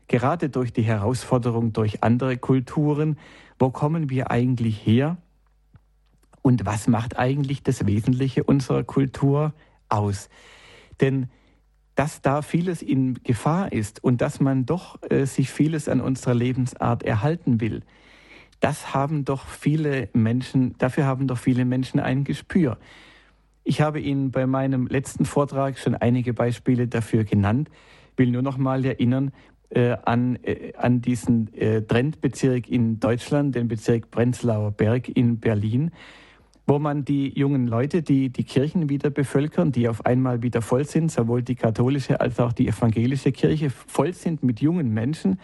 [0.08, 3.18] Gerade durch die Herausforderung durch andere Kulturen,
[3.58, 5.16] wo kommen wir eigentlich her?
[6.42, 9.52] Und was macht eigentlich das Wesentliche unserer Kultur
[9.88, 10.28] aus?
[11.00, 11.28] Denn
[11.96, 16.34] dass da vieles in Gefahr ist und dass man doch äh, sich vieles an unserer
[16.34, 17.82] Lebensart erhalten will,
[18.60, 22.78] das haben doch viele Menschen, dafür haben doch viele Menschen ein Gespür.
[23.68, 27.68] Ich habe Ihnen bei meinem letzten Vortrag schon einige Beispiele dafür genannt,
[28.16, 29.32] will nur noch mal erinnern
[29.70, 35.90] äh, an, äh, an diesen äh, Trendbezirk in Deutschland, den Bezirk Prenzlauer Berg in Berlin,
[36.68, 40.84] wo man die jungen Leute, die die Kirchen wieder bevölkern, die auf einmal wieder voll
[40.84, 45.40] sind, sowohl die katholische als auch die evangelische Kirche voll sind mit jungen Menschen,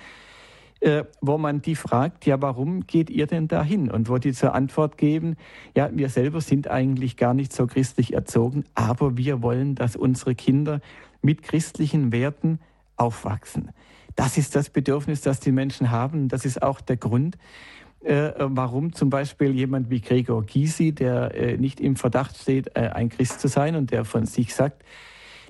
[0.83, 3.91] äh, wo man die fragt, ja, warum geht ihr denn dahin?
[3.91, 5.37] Und wo die zur Antwort geben,
[5.77, 10.35] ja, wir selber sind eigentlich gar nicht so christlich erzogen, aber wir wollen, dass unsere
[10.35, 10.81] Kinder
[11.23, 12.59] mit christlichen Werten
[12.97, 13.71] aufwachsen.
[14.17, 16.29] Das ist das Bedürfnis, das die Menschen haben.
[16.29, 17.39] Das ist auch der Grund,
[18.01, 22.89] äh, warum zum Beispiel jemand wie Gregor Gysi, der äh, nicht im Verdacht steht, äh,
[22.89, 24.83] ein Christ zu sein und der von sich sagt,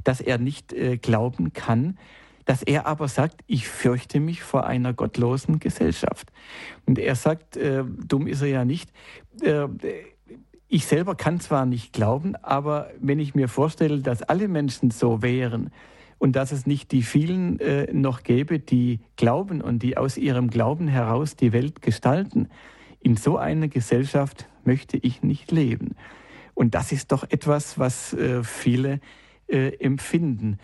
[0.05, 1.97] dass er nicht äh, glauben kann,
[2.45, 6.33] dass er aber sagt, ich fürchte mich vor einer gottlosen Gesellschaft.
[6.87, 8.91] Und er sagt, äh, dumm ist er ja nicht,
[9.43, 9.69] äh,
[10.69, 15.21] ich selber kann zwar nicht glauben, aber wenn ich mir vorstelle, dass alle Menschen so
[15.21, 15.71] wären
[16.19, 20.49] und dass es nicht die vielen äh, noch gäbe, die glauben und die aus ihrem
[20.49, 22.49] Glauben heraus die Welt gestalten,
[23.01, 25.95] in so einer Gesellschaft möchte ich nicht leben.
[26.55, 29.01] Und das ist doch etwas, was äh, viele
[29.49, 30.59] äh, empfinden.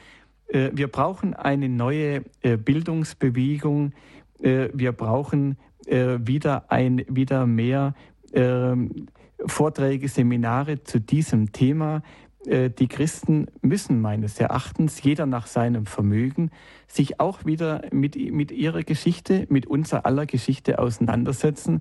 [0.49, 3.92] Äh, wir brauchen eine neue äh, Bildungsbewegung.
[4.40, 5.57] Äh, wir brauchen
[5.90, 7.94] wieder, ein, wieder mehr
[8.34, 9.07] ähm,
[9.46, 12.03] Vorträge, Seminare zu diesem Thema.
[12.44, 16.51] Die Christen müssen meines Erachtens, jeder nach seinem Vermögen,
[16.88, 21.80] sich auch wieder mit, mit ihrer Geschichte, mit unserer aller Geschichte auseinandersetzen,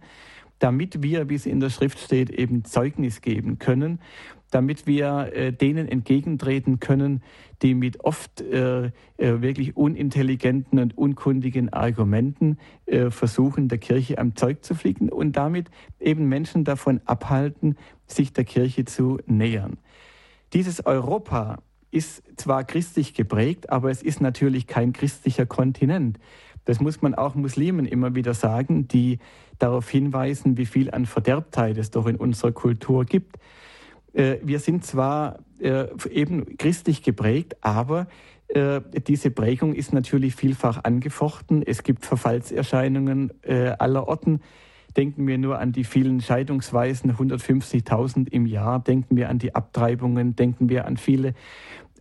[0.60, 4.00] damit wir, wie es in der Schrift steht, eben Zeugnis geben können
[4.52, 7.22] damit wir äh, denen entgegentreten können,
[7.62, 14.36] die mit oft äh, äh, wirklich unintelligenten und unkundigen Argumenten äh, versuchen, der Kirche am
[14.36, 19.78] Zeug zu fliegen und damit eben Menschen davon abhalten, sich der Kirche zu nähern.
[20.54, 21.60] Dieses Europa
[21.92, 26.20] ist zwar christlich geprägt, aber es ist natürlich kein christlicher Kontinent.
[26.68, 29.20] Das muss man auch Muslimen immer wieder sagen, die
[29.58, 33.38] darauf hinweisen, wie viel an Verderbtheit es doch in unserer Kultur gibt.
[34.12, 38.08] Äh, wir sind zwar äh, eben christlich geprägt, aber
[38.50, 41.64] äh, diese Prägung ist natürlich vielfach angefochten.
[41.66, 43.32] Es gibt Verfallserscheinungen
[43.80, 44.42] aller Orten.
[44.98, 48.80] Denken wir nur an die vielen Scheidungsweisen, 150.000 im Jahr.
[48.80, 50.36] Denken wir an die Abtreibungen.
[50.36, 51.34] Denken wir an viele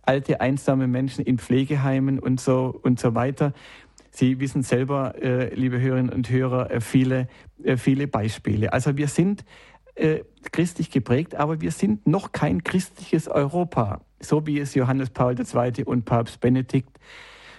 [0.07, 3.53] alte, einsame Menschen in Pflegeheimen und so, und so weiter.
[4.17, 5.13] Sie wissen selber,
[5.53, 7.27] liebe Hörerinnen und Hörer, viele,
[7.75, 8.73] viele Beispiele.
[8.73, 9.45] Also wir sind
[9.97, 15.35] äh, christlich geprägt, aber wir sind noch kein christliches Europa, so wie es Johannes Paul
[15.39, 15.83] II.
[15.85, 16.99] und Papst Benedikt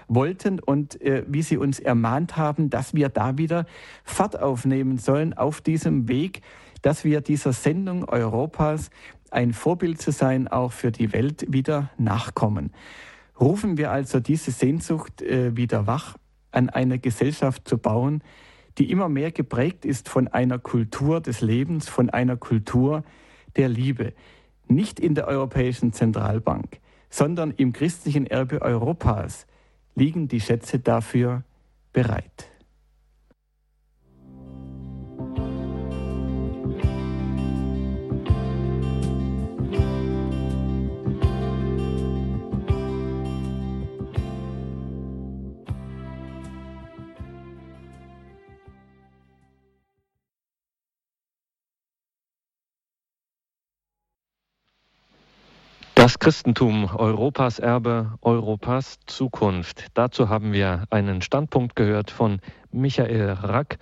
[0.07, 3.67] wollten und äh, wie sie uns ermahnt haben, dass wir da wieder
[4.05, 6.43] Fahrt aufnehmen sollen auf diesem Weg,
[6.81, 8.91] dass wir dieser Sendung Europas
[9.33, 12.73] ein Vorbild zu sein, auch für die Welt wieder nachkommen.
[13.41, 16.15] Rufen wir also diese Sehnsucht äh, wieder wach,
[16.51, 18.23] an einer Gesellschaft zu bauen,
[18.79, 23.03] die immer mehr geprägt ist von einer Kultur des Lebens, von einer Kultur
[23.57, 24.13] der Liebe.
[24.69, 26.79] Nicht in der Europäischen Zentralbank,
[27.11, 29.47] sondern im christlichen Erbe Europas
[29.95, 31.43] liegen die Schätze dafür
[31.93, 32.51] bereit.
[55.99, 59.87] Das Christentum, Europas Erbe, Europas Zukunft.
[59.95, 62.39] Dazu haben wir einen Standpunkt gehört von
[62.71, 63.79] Michael Rack.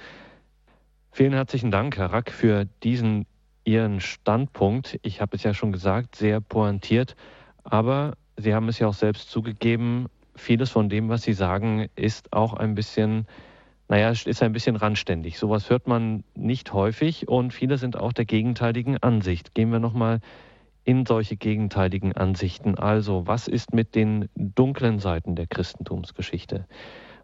[1.12, 3.26] Vielen herzlichen Dank, Herr Rack, für diesen
[3.64, 4.98] Ihren Standpunkt.
[5.02, 7.16] Ich habe es ja schon gesagt, sehr pointiert,
[7.64, 12.32] aber Sie haben es ja auch selbst zugegeben, vieles von dem, was Sie sagen, ist
[12.32, 13.26] auch ein bisschen,
[13.88, 15.38] naja, ist ein bisschen randständig.
[15.38, 19.52] Sowas hört man nicht häufig und viele sind auch der gegenteiligen Ansicht.
[19.52, 20.20] Gehen wir nochmal
[20.86, 22.76] in solche gegenteiligen Ansichten.
[22.78, 26.66] Also, was ist mit den dunklen Seiten der Christentumsgeschichte?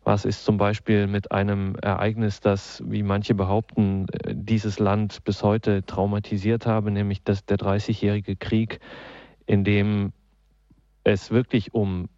[0.02, 5.86] Was ist zum Beispiel mit einem Ereignis, das, wie manche behaupten, dieses Land bis heute
[5.86, 8.80] traumatisiert habe, nämlich das, der Dreißigjährige Krieg,
[9.46, 10.12] in dem
[11.04, 12.08] es wirklich um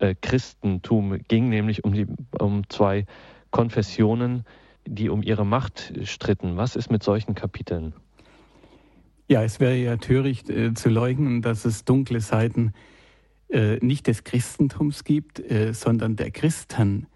[0.00, 2.08] äh, Christentum ging, nämlich um, die,
[2.40, 3.06] um zwei
[3.52, 4.44] Konfessionen,
[4.84, 6.56] die um ihre Macht stritten.
[6.56, 7.94] Was ist mit solchen Kapiteln?
[9.28, 12.72] Ja, es wäre ja töricht äh, zu leugnen, dass es dunkle Seiten
[13.48, 17.08] äh, nicht des Christentums gibt, äh, sondern der Christen.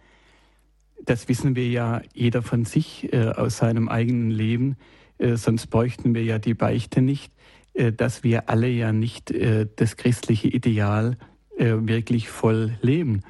[1.05, 4.77] Das wissen wir ja jeder von sich äh, aus seinem eigenen Leben,
[5.19, 7.33] äh, sonst bräuchten wir ja die Beichte nicht,
[7.75, 9.33] äh, dass wir alle ja nicht
[9.77, 11.17] das christliche Ideal
[11.57, 13.21] wirklich voll leben.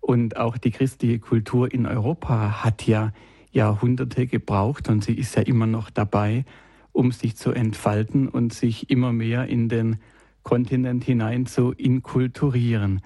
[0.00, 3.12] Und auch die christliche Kultur in Europa hat ja
[3.52, 6.44] Jahrhunderte gebraucht und sie ist ja immer noch dabei,
[6.96, 9.98] um sich zu entfalten und sich immer mehr in den
[10.42, 13.02] Kontinent hinein zu inkulturieren.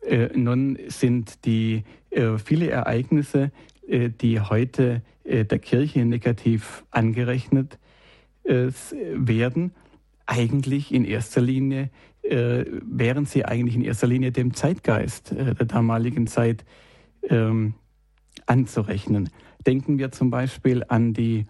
[0.00, 3.52] Äh, nun sind die äh, viele Ereignisse,
[3.86, 7.78] äh, die heute äh, der Kirche negativ angerechnet
[8.44, 8.68] äh,
[9.12, 9.72] werden,
[10.24, 11.90] eigentlich in erster Linie,
[12.22, 16.64] äh, wären sie eigentlich in erster Linie dem Zeitgeist der damaligen Zeit
[17.28, 17.74] ähm,
[18.46, 19.28] anzurechnen.
[19.66, 21.46] Denken wir zum Beispiel an die,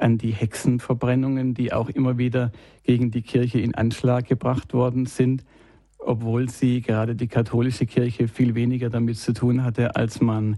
[0.00, 5.44] an die Hexenverbrennungen, die auch immer wieder gegen die Kirche in Anschlag gebracht worden sind,
[5.98, 10.56] obwohl sie gerade die katholische Kirche viel weniger damit zu tun hatte, als man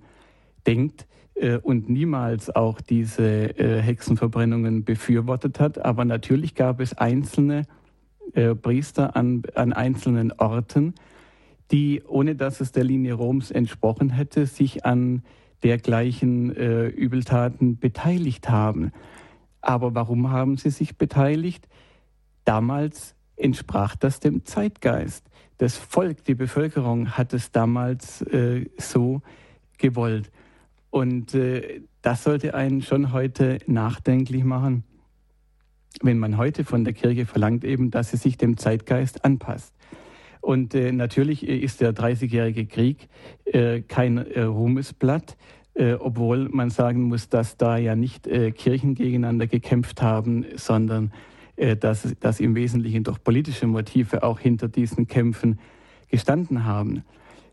[0.66, 5.84] denkt äh, und niemals auch diese äh, Hexenverbrennungen befürwortet hat.
[5.84, 7.62] Aber natürlich gab es einzelne
[8.34, 10.94] äh, Priester an, an einzelnen Orten,
[11.70, 15.22] die, ohne dass es der Linie Roms entsprochen hätte, sich an
[15.64, 18.92] dergleichen Übeltaten beteiligt haben.
[19.60, 21.68] Aber warum haben sie sich beteiligt?
[22.44, 25.24] Damals entsprach das dem Zeitgeist.
[25.58, 29.22] Das Volk, die Bevölkerung hat es damals äh, so
[29.78, 30.30] gewollt.
[30.90, 34.84] Und äh, das sollte einen schon heute nachdenklich machen,
[36.02, 39.74] wenn man heute von der Kirche verlangt, eben, dass sie sich dem Zeitgeist anpasst.
[40.40, 43.08] Und äh, natürlich ist der Dreißigjährige Krieg
[43.44, 45.36] äh, kein äh, Ruhmesblatt,
[45.78, 51.12] äh, obwohl man sagen muss, dass da ja nicht äh, Kirchen gegeneinander gekämpft haben, sondern
[51.54, 55.60] äh, dass, dass im Wesentlichen doch politische Motive auch hinter diesen Kämpfen
[56.08, 57.04] gestanden haben.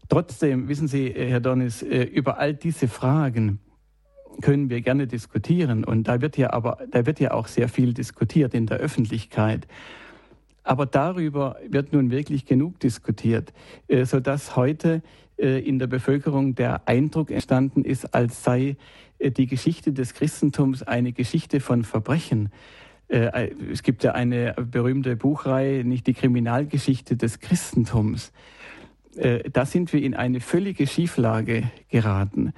[0.09, 3.59] Trotzdem, wissen Sie, Herr Dornis, über all diese Fragen
[4.41, 5.83] können wir gerne diskutieren.
[5.83, 9.67] Und da wird ja aber, da wird ja auch sehr viel diskutiert in der Öffentlichkeit.
[10.63, 13.53] Aber darüber wird nun wirklich genug diskutiert,
[13.87, 15.01] äh, sodass heute äh,
[15.37, 18.77] in der Bevölkerung der Eindruck entstanden ist, als sei
[19.19, 22.49] äh, die Geschichte des Christentums eine Geschichte von Verbrechen.
[23.07, 28.31] Es gibt ja eine berühmte Buchreihe, nicht die Kriminalgeschichte des Christentums.
[29.13, 32.51] Da sind wir in eine völlige Schieflage geraten.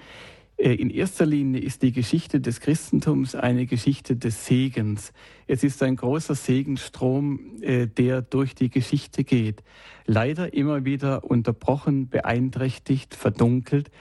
[0.57, 5.13] Äh, in erster Linie ist die Geschichte des Christentums eine Geschichte des Segens.
[5.45, 9.63] Es ist ein großer Segenstrom, äh, der durch die Geschichte geht.
[10.05, 13.91] Leider immer wieder unterbrochen, beeinträchtigt, verdunkelt,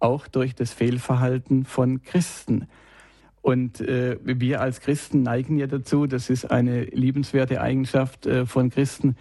[0.00, 2.66] auch durch das Fehlverhalten von Christen.
[3.42, 9.16] Und äh, wir als Christen neigen ja dazu, das ist eine liebenswerte Eigenschaft von Christen,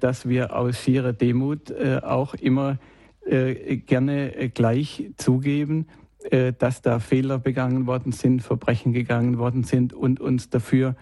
[0.00, 2.78] dass wir aus schierer Demut auch immer
[3.24, 5.86] gerne gleich zugeben,
[6.58, 10.96] dass da Fehler begangen worden sind, Verbrechen gegangen worden sind und uns dafür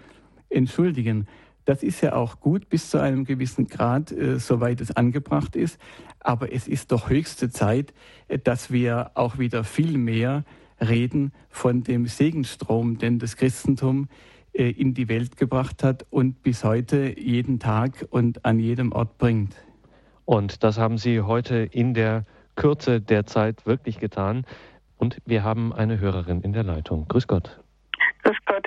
[0.51, 1.27] entschuldigen.
[1.65, 5.79] Das ist ja auch gut bis zu einem gewissen Grad, äh, soweit es angebracht ist.
[6.21, 7.95] Aber es ist doch höchste Zeit,
[8.29, 10.45] äh, dass wir auch wieder viel mehr
[10.81, 14.09] reden von dem Segenstrom, den das Christentum
[14.53, 19.17] äh, in die Welt gebracht hat und bis heute jeden Tag und an jedem Ort
[19.17, 19.55] bringt.
[20.27, 24.45] Und das haben Sie heute in der Kürze der Zeit wirklich getan.
[25.05, 27.07] Und wir haben eine Hörerin in der Leitung.
[27.09, 27.61] Grüß Gott.
[28.23, 28.67] Grüß Gott.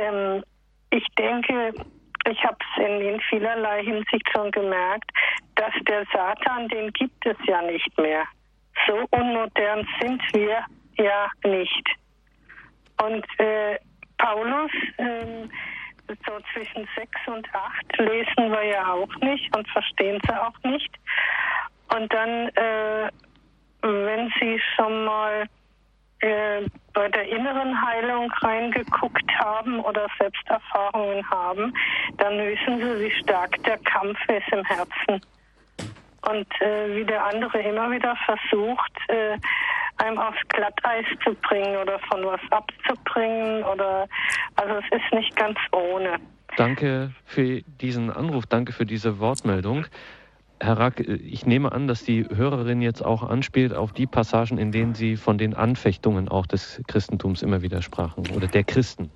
[0.00, 0.42] Ähm,
[0.88, 1.74] ich denke,
[2.30, 5.10] ich habe es in, in, vielerlei Hinsicht schon gemerkt,
[5.56, 8.24] dass der Satan, den gibt es ja nicht mehr.
[8.86, 10.64] So unmodern sind wir
[10.96, 11.86] ja nicht.
[13.02, 13.76] Und äh,
[14.16, 15.46] Paulus, äh,
[16.08, 20.96] so zwischen sechs und acht lesen wir ja auch nicht und verstehen sie auch nicht.
[21.94, 23.10] Und dann, äh,
[23.82, 25.46] wenn Sie schon mal
[26.26, 31.72] äh, bei der inneren Heilung reingeguckt haben oder Selbsterfahrungen haben,
[32.18, 35.20] dann wissen sie, wie stark der Kampf ist im Herzen.
[36.28, 39.38] Und äh, wie der andere immer wieder versucht, äh,
[39.98, 44.08] einem aufs Glatteis zu bringen oder von was abzubringen oder
[44.56, 46.16] also es ist nicht ganz ohne.
[46.56, 49.86] Danke für diesen Anruf, danke für diese Wortmeldung.
[50.58, 54.72] Herr Rack, ich nehme an, dass die Hörerin jetzt auch anspielt auf die Passagen, in
[54.72, 59.10] denen Sie von den Anfechtungen auch des Christentums immer wieder sprachen oder der Christen.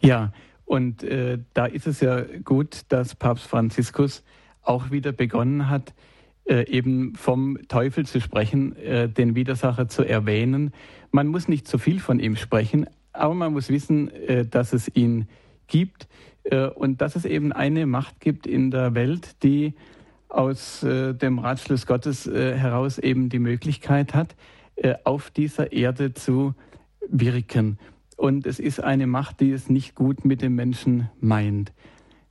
[0.00, 0.32] Ja,
[0.66, 4.22] und äh, da ist es ja gut, dass Papst Franziskus
[4.62, 5.94] auch wieder begonnen hat,
[6.44, 10.72] äh, eben vom Teufel zu sprechen, äh, den Widersacher zu erwähnen.
[11.10, 14.94] Man muss nicht zu viel von ihm sprechen, aber man muss wissen, äh, dass es
[14.94, 15.28] ihn
[15.66, 16.08] gibt
[16.44, 19.74] äh, und dass es eben eine Macht gibt in der Welt, die
[20.28, 24.36] aus äh, dem Ratschluss Gottes äh, heraus eben die Möglichkeit hat,
[24.76, 26.54] äh, auf dieser Erde zu
[27.08, 27.78] wirken.
[28.16, 31.72] Und es ist eine Macht, die es nicht gut mit dem Menschen meint.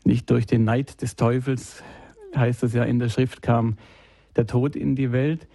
[0.04, 1.84] Nicht durch den Neid des Teufels,
[2.36, 3.78] heißt es ja in der Schrift, kam
[4.36, 5.48] der Tod in die Welt.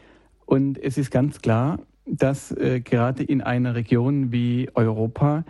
[0.47, 5.45] Und es ist ganz klar, dass äh, gerade in einer Region wie Europa,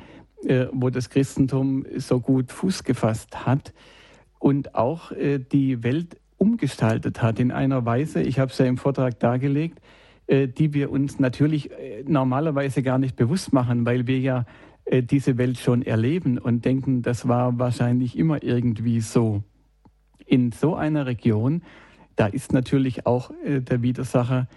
[0.45, 3.72] äh, wo das Christentum so gut Fuß gefasst hat
[4.38, 8.76] und auch äh, die Welt umgestaltet hat in einer Weise, ich habe es ja im
[8.76, 9.78] Vortrag dargelegt,
[10.26, 14.45] äh, die wir uns natürlich äh, normalerweise gar nicht bewusst machen, weil wir ja
[14.84, 19.45] äh, diese Welt schon erleben und denken, das war wahrscheinlich immer irgendwie so.
[20.26, 21.62] In so einer Region,
[22.16, 24.49] da ist natürlich auch der Widersacher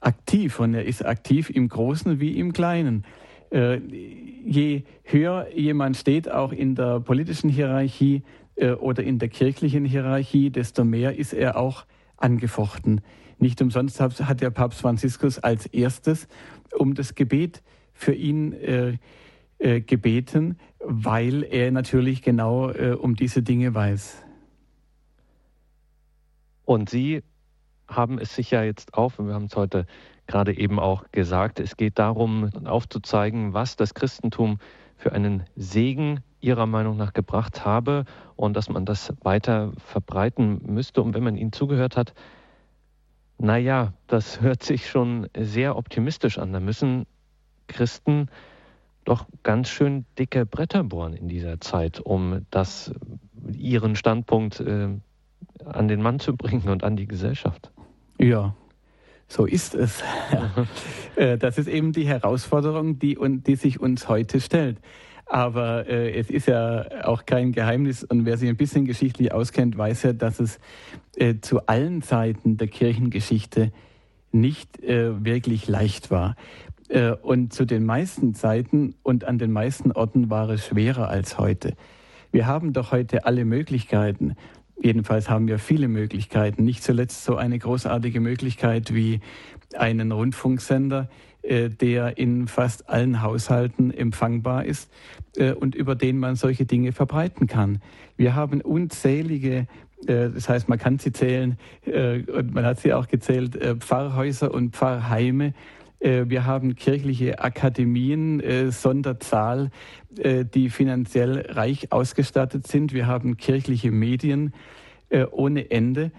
[0.00, 3.04] aktiv und er ist aktiv im Großen wie im Kleinen.
[3.50, 8.22] Je höher jemand steht, auch in der politischen Hierarchie
[8.56, 11.86] äh, oder in der kirchlichen Hierarchie, desto mehr ist er auch
[12.16, 13.00] angefochten.
[13.38, 16.28] Nicht umsonst hat der Papst Franziskus als erstes
[16.74, 18.98] um das Gebet für ihn äh,
[19.58, 24.22] äh, gebeten, weil er natürlich genau äh, um diese Dinge weiß.
[26.64, 27.22] Und Sie
[27.88, 29.86] haben es sich ja jetzt auf, und wir haben es heute
[30.26, 34.58] gerade eben auch gesagt, es geht darum, aufzuzeigen, was das Christentum
[34.96, 38.04] für einen Segen Ihrer Meinung nach gebracht habe
[38.36, 41.02] und dass man das weiter verbreiten müsste.
[41.02, 42.14] Und wenn man Ihnen zugehört hat,
[43.38, 46.52] naja, das hört sich schon sehr optimistisch an.
[46.52, 47.06] Da müssen
[47.66, 48.28] Christen
[49.04, 52.92] doch ganz schön dicke Bretter bohren in dieser Zeit, um das,
[53.52, 54.88] ihren Standpunkt äh,
[55.64, 57.70] an den Mann zu bringen und an die Gesellschaft.
[58.18, 58.54] Ja,
[59.28, 60.02] so ist es.
[61.16, 64.78] Äh, das ist eben die Herausforderung, die, die sich uns heute stellt.
[65.26, 69.76] Aber äh, es ist ja auch kein Geheimnis und wer sich ein bisschen geschichtlich auskennt,
[69.76, 70.58] weiß ja, dass es
[71.16, 73.72] äh, zu allen Zeiten der Kirchengeschichte
[74.32, 76.36] nicht äh, wirklich leicht war.
[76.88, 81.38] Äh, und zu den meisten Zeiten und an den meisten Orten war es schwerer als
[81.38, 81.74] heute.
[82.30, 84.34] Wir haben doch heute alle Möglichkeiten.
[84.80, 86.64] Jedenfalls haben wir viele Möglichkeiten.
[86.64, 89.20] Nicht zuletzt so eine großartige Möglichkeit wie
[89.76, 91.08] einen Rundfunksender,
[91.48, 94.90] der in fast allen Haushalten empfangbar ist
[95.36, 97.80] äh, und über den man solche Dinge verbreiten kann.
[98.16, 99.66] Wir haben unzählige
[100.06, 104.76] äh, das heißt, man kann sie zählen, und man hat sie auch gezählt, Pfarrhäuser und
[104.76, 105.54] Pfarrheime.
[106.00, 109.70] Wir haben kirchliche Akademien, Sonderzahl,
[110.10, 112.92] die finanziell reich ausgestattet sind.
[112.92, 114.52] Wir haben kirchliche Medien
[115.30, 116.12] ohne Ende.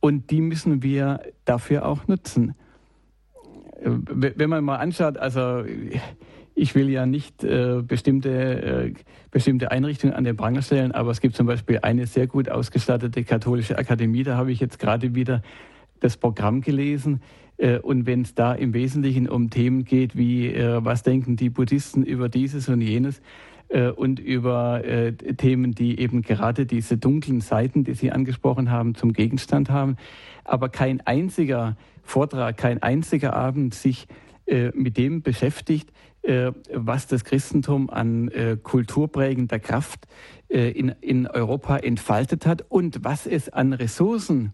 [0.00, 2.54] Und die müssen wir dafür auch nutzen
[3.82, 5.64] wenn man mal anschaut, also
[6.54, 8.94] ich will ja nicht äh, bestimmte, äh,
[9.30, 13.24] bestimmte Einrichtungen an den Pranger stellen, aber es gibt zum Beispiel eine sehr gut ausgestattete
[13.24, 15.42] katholische Akademie, da habe ich jetzt gerade wieder
[16.00, 17.22] das Programm gelesen.
[17.56, 21.50] Äh, und wenn es da im Wesentlichen um Themen geht, wie äh, was denken die
[21.50, 23.20] Buddhisten über dieses und jenes,
[23.70, 28.96] äh, und über äh, Themen, die eben gerade diese dunklen Seiten, die Sie angesprochen haben,
[28.96, 29.96] zum Gegenstand haben.
[30.42, 34.08] Aber kein einziger Vortrag, kein einziger Abend sich
[34.46, 35.92] äh, mit dem beschäftigt,
[36.70, 38.30] was das Christentum an
[38.62, 40.06] kulturprägender Kraft
[40.50, 44.52] in, Europa entfaltet hat und was es an Ressourcen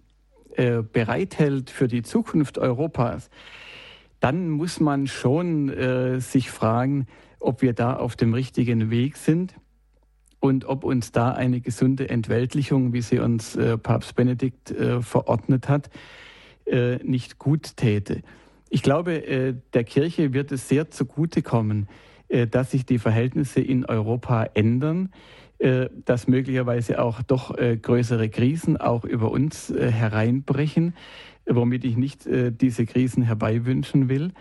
[0.57, 3.31] bereithält für die Zukunft Europas,
[4.21, 7.09] dann muss man schon äh, sich fragen,
[7.39, 9.55] ob wir da auf dem richtigen Weg sind
[10.41, 15.68] und ob uns da eine gesunde Entweltlichung, wie sie uns äh, Papst Benedikt äh, verordnet
[15.68, 15.91] hat,
[16.66, 18.22] äh, nicht gut täte.
[18.68, 21.89] Ich glaube, äh, der Kirche wird es sehr zugutekommen,
[22.28, 25.11] äh, dass sich die Verhältnisse in Europa ändern,
[25.59, 30.95] äh, dass möglicherweise auch doch größere Krisen auch über uns hereinbrechen,
[31.47, 34.32] womit ich nicht diese Krisen herbeiwünschen will.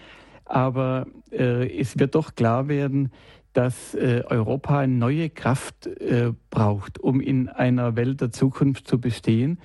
[0.46, 3.12] Aber äh, es wird doch klar werden,
[3.56, 9.60] dass äh, Europa neue Kraft äh, braucht, um in einer Welt der Zukunft zu bestehen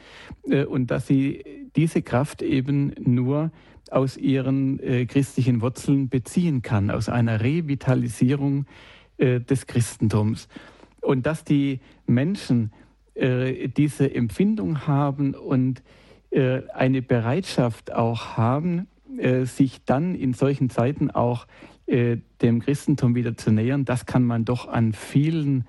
[0.49, 3.51] äh, und dass sie diese Kraft eben nur
[3.91, 8.67] aus ihren äh, christlichen Wurzeln beziehen kann, aus einer Revitalisierung
[9.19, 10.49] äh, des Christentums.
[11.01, 12.73] Und dass die Menschen
[13.77, 15.83] diese Empfindung haben und
[16.31, 18.87] eine Bereitschaft auch haben,
[19.19, 21.47] äh, sich dann in solchen Zeiten auch
[21.87, 25.65] äh, dem Christentum wieder zu nähern, das kann man doch an vielen,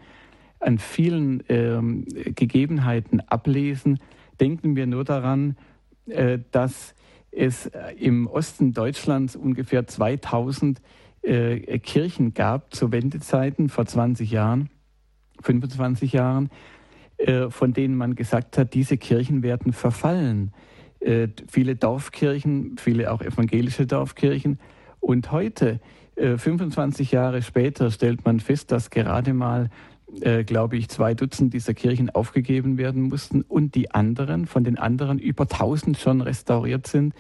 [0.60, 4.00] an vielen ähm, Gegebenheiten ablesen.
[4.39, 5.58] Denken wir nur daran,
[6.06, 6.94] äh, dass
[7.32, 10.82] es im Osten Deutschlands ungefähr 2000
[11.22, 14.70] äh, Kirchen gab zu Wendezeiten vor 20 Jahren,
[15.42, 16.50] 25 Jahren,
[17.18, 20.52] äh, von denen man gesagt hat, diese Kirchen werden verfallen
[21.02, 24.60] äh, viele Dorfkirchen, viele auch evangelische Dorfkirchen.
[24.99, 25.80] Und heute,
[26.16, 29.70] äh, 25 Jahre später, stellt man fest, dass gerade mal,
[30.22, 34.78] äh, glaube ich, zwei Dutzend dieser Kirchen aufgegeben werden mussten und die anderen, von den
[34.78, 37.16] anderen über 1000 schon restauriert sind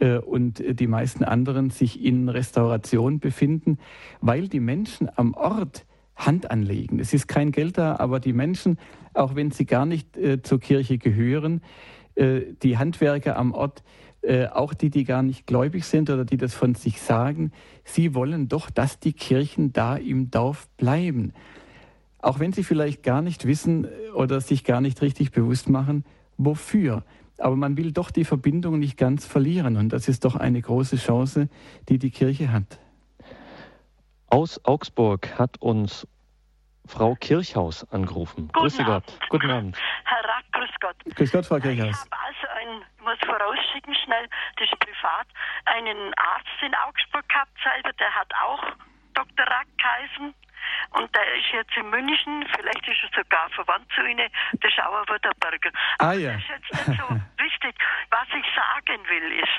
[0.00, 3.78] äh, und die meisten anderen sich in Restauration befinden,
[4.20, 6.98] weil die Menschen am Ort Hand anlegen.
[6.98, 8.78] Es ist kein Geld da, aber die Menschen,
[9.14, 11.62] auch wenn sie gar nicht äh, zur Kirche gehören,
[12.16, 13.82] die Handwerker am Ort,
[14.22, 17.50] äh, auch die, die gar nicht gläubig sind oder die das von sich sagen,
[17.84, 21.32] sie wollen doch, dass die Kirchen da im Dorf bleiben.
[22.20, 26.04] Auch wenn sie vielleicht gar nicht wissen äh, oder sich gar nicht richtig bewusst machen,
[26.38, 27.02] wofür.
[27.38, 29.76] Aber man will doch die Verbindung nicht ganz verlieren.
[29.76, 31.48] Und das ist doch eine große Chance,
[31.88, 32.78] die die Kirche hat.
[34.28, 36.06] Aus Augsburg hat uns
[36.92, 38.48] Frau Kirchhaus angerufen.
[38.48, 39.06] Guten Grüße Abend.
[39.06, 39.28] Gott.
[39.30, 39.78] Guten Abend.
[40.04, 40.96] Herr Rack, grüß Gott.
[41.16, 41.88] Grüß Gott, Frau Kirchhaus.
[41.88, 45.26] Ich habe also ein, muss vorausschicken schnell, das ist privat,
[45.64, 48.62] einen Arzt in Augsburg gehabt selber, der hat auch
[49.14, 49.46] Dr.
[49.46, 50.34] Rack geheißen.
[50.90, 55.70] Und der ist jetzt in München, vielleicht ist er sogar verwandt zu Ihnen, der Schauerwürderberger.
[55.98, 56.32] Ah, ja.
[56.34, 57.08] Das ist jetzt nicht so
[57.42, 57.74] wichtig.
[58.10, 59.56] Was ich sagen will, ist,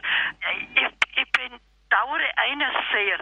[0.75, 1.59] ich, ich bin
[1.93, 3.17] bedauere eines sehr.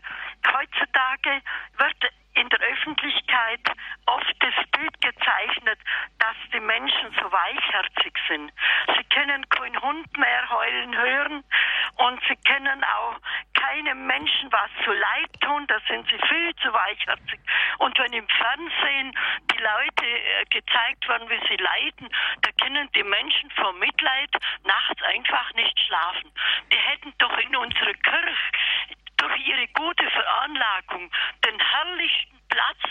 [0.48, 1.42] Heutzutage
[1.78, 3.62] wird in der Öffentlichkeit
[4.06, 5.80] oft das Bild gezeichnet,
[6.20, 8.52] dass die Menschen so weichherzig sind.
[8.96, 11.44] Sie können keinen Hund mehr heulen hören
[11.98, 13.18] und sie können auch
[13.54, 17.40] keinem Menschen was zu leid tun, da sind sie viel zu weichherzig.
[17.80, 19.14] Und wenn im Fernsehen
[19.52, 22.10] die Leute äh, gezeigt werden, wie sie leiden,
[22.42, 24.30] da können die Menschen vor Mitleid
[24.64, 26.32] nachts einfach nicht schlafen.
[26.72, 31.12] Die hätten doch in unserer Kirche durch ihre gute Veranlagung
[31.46, 32.82] den herrlichsten Platz,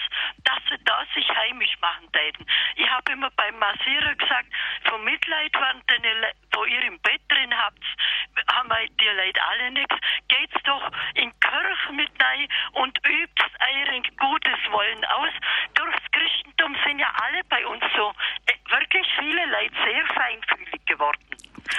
[0.44, 2.46] dass sie da sich heimisch machen täten.
[2.76, 4.46] Ich habe immer beim Massierer gesagt,
[4.84, 7.82] vom Mitleid, wenn ihr, wo ihr im Bett drin habt,
[8.50, 8.70] haben
[9.00, 9.96] die Leute alle nichts.
[10.28, 15.30] Geht's doch in Kirche mit rein und übt euer gutes Wollen aus.
[15.74, 18.12] Durchs Christentum sind ja alle bei uns so
[18.46, 21.26] äh, wirklich viele Leute sehr feinfühlig geworden.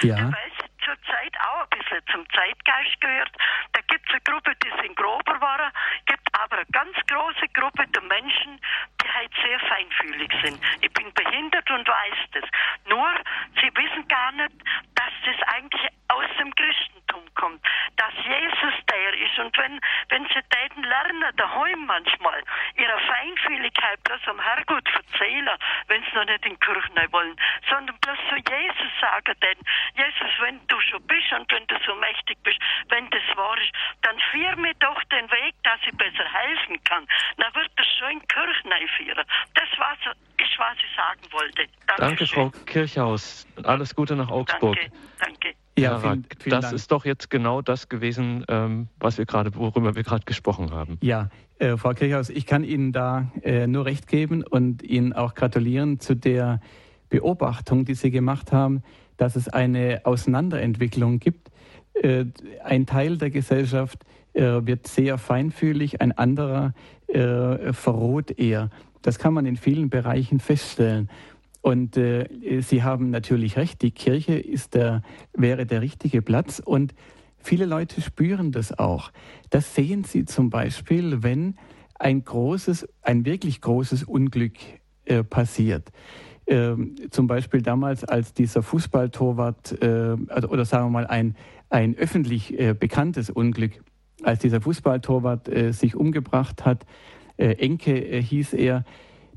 [0.02, 0.16] Ja.
[0.16, 3.30] Weil sie zurzeit auch ein bisschen zum Zeitgeist gehört.
[3.72, 5.72] Da gibt es eine Gruppe, die sind grober waren,
[6.06, 8.60] gibt aber eine ganz große Gruppe der Menschen,
[9.00, 10.60] die halt sehr feinfühlig sind.
[10.80, 12.44] Ich bin behindert und weiß das.
[12.86, 13.08] Nur,
[13.60, 14.52] sie wissen gar nicht,
[14.94, 17.64] dass das eigentlich aus dem Christentum kommt,
[17.96, 19.38] dass Jesus der ist.
[19.38, 19.80] Und wenn,
[20.10, 22.42] wenn sie täten lernen, daheim manchmal,
[22.76, 25.56] ihre Feinfühligkeit bloß am Herrgott erzählen,
[25.88, 27.36] wenn sie noch nicht in die Kirche wollen,
[27.68, 29.58] sondern bloß zu Jesus sagen, denn
[29.94, 33.72] Jesus, wenn du schon bist und wenn du so mächtig bist, wenn das wahr ist,
[34.02, 37.06] dann führ mir doch den Weg, dass ich besser helfen kann.
[37.36, 39.24] Dann wird das schon in die Kirche führen.
[39.54, 40.10] Das war so,
[40.42, 41.66] ist, was ich sagen wollte.
[42.02, 43.46] Danke, Frau Kirchhaus.
[43.62, 44.76] Alles Gute nach Augsburg.
[44.76, 45.48] Danke, danke.
[45.78, 46.74] Ja, vielen, vielen das Dank.
[46.74, 50.98] ist doch jetzt genau das gewesen, ähm, was wir gerade, worüber wir gerade gesprochen haben.
[51.00, 51.28] Ja,
[51.60, 56.00] äh, Frau Kirchhaus, ich kann Ihnen da äh, nur recht geben und Ihnen auch gratulieren
[56.00, 56.60] zu der
[57.08, 58.82] Beobachtung, die Sie gemacht haben,
[59.16, 61.52] dass es eine Auseinanderentwicklung gibt.
[61.94, 62.24] Äh,
[62.64, 66.74] ein Teil der Gesellschaft äh, wird sehr feinfühlig, ein anderer
[67.06, 68.70] äh, verroht eher.
[69.02, 71.08] Das kann man in vielen Bereichen feststellen.
[71.62, 75.02] Und äh, Sie haben natürlich recht, die Kirche ist der,
[75.32, 76.92] wäre der richtige Platz und
[77.38, 79.12] viele Leute spüren das auch.
[79.50, 81.54] Das sehen Sie zum Beispiel, wenn
[81.94, 84.54] ein großes, ein wirklich großes Unglück
[85.04, 85.90] äh, passiert.
[86.48, 91.36] Ähm, zum Beispiel damals, als dieser Fußballtorwart, äh, also, oder sagen wir mal ein,
[91.70, 93.84] ein öffentlich äh, bekanntes Unglück,
[94.24, 96.84] als dieser Fußballtorwart äh, sich umgebracht hat,
[97.36, 98.84] äh, Enke äh, hieß er,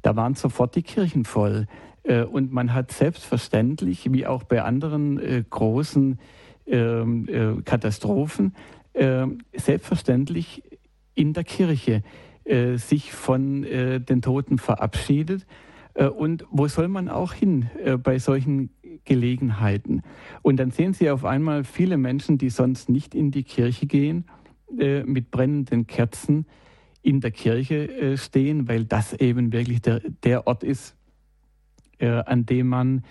[0.01, 1.67] da waren sofort die Kirchen voll.
[2.05, 6.19] Äh, und man hat selbstverständlich, wie auch bei anderen äh, großen
[6.67, 8.55] ähm, äh, Katastrophen,
[9.53, 10.63] selbstverständlich
[11.15, 12.01] in der Kirche
[12.75, 15.45] sich von den Toten verabschiedet.
[16.15, 17.69] Und wo soll man auch hin
[18.01, 18.69] bei solchen
[19.03, 20.01] Gelegenheiten?
[20.43, 24.23] Und dann sehen Sie auf einmal viele Menschen, die sonst nicht in die Kirche gehen,
[24.71, 26.45] mit brennenden Kerzen
[27.01, 30.95] in der Kirche stehen, weil das eben wirklich der, der Ort ist,
[32.03, 33.03] an dem man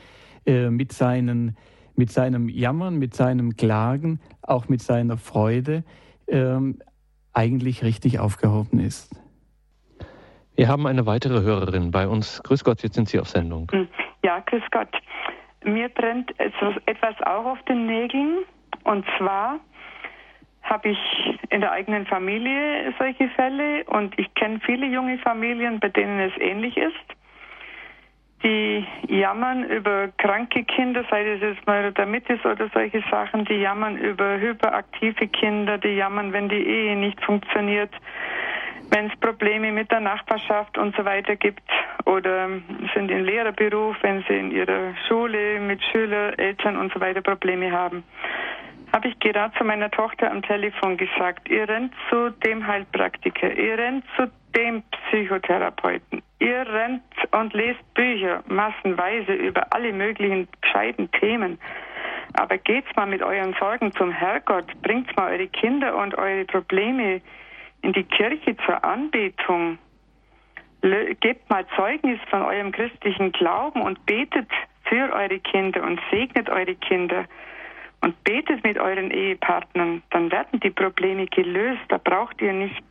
[0.47, 1.57] äh, mit, seinen,
[1.97, 5.85] mit seinem Jammern, mit seinem Klagen, auch mit seiner Freude
[6.29, 6.81] ähm,
[7.33, 9.19] eigentlich richtig aufgehoben ist.
[10.55, 12.43] Wir haben eine weitere Hörerin bei uns.
[12.43, 13.71] Grüß Gott, jetzt sind Sie auf Sendung.
[13.73, 13.89] Hm.
[14.23, 14.89] Ja, grüß Gott.
[15.65, 18.45] Mir brennt etwas auch auf den Nägeln.
[18.85, 19.61] Und zwar
[20.63, 20.99] habe ich
[21.51, 26.33] in der eigenen Familie solche Fälle und ich kenne viele junge Familien, bei denen es
[26.39, 27.17] ähnlich ist
[28.45, 34.39] die jammern über kranke Kinder, sei es jetzt Neurodermitis oder solche Sachen, die jammern über
[34.39, 37.91] hyperaktive Kinder, die jammern, wenn die Ehe nicht funktioniert,
[38.91, 41.69] wenn es Probleme mit der Nachbarschaft und so weiter gibt
[42.05, 42.49] oder
[42.95, 47.73] sind in Lehrerberuf, wenn sie in ihrer Schule mit Schülern, Eltern und so weiter Probleme
[47.73, 48.05] haben.
[48.93, 53.79] Habe ich gerade zu meiner Tochter am Telefon gesagt, ihr rennt zu dem Heilpraktiker, ihr
[53.79, 56.23] rennt zu dem Psychotherapeuten.
[56.45, 61.59] Ihr rennt und lest Bücher massenweise über alle möglichen gescheiten Themen.
[62.35, 67.23] Aber geht's mal mit euren Sorgen zum Herrgott, bringt mal eure Kinder und eure Probleme
[67.81, 69.79] in die Kirche zur Anbetung.
[70.83, 74.51] Gebt mal Zeugnis von eurem christlichen Glauben und betet
[74.85, 77.25] für eure Kinder und segnet eure Kinder
[78.03, 81.81] und betet mit euren Ehepartnern, dann werden die Probleme gelöst.
[81.89, 82.85] Da braucht ihr nicht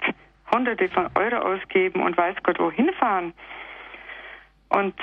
[0.54, 3.34] Hunderte von Euro ausgeben und weiß Gott wohin fahren.
[4.70, 4.96] Und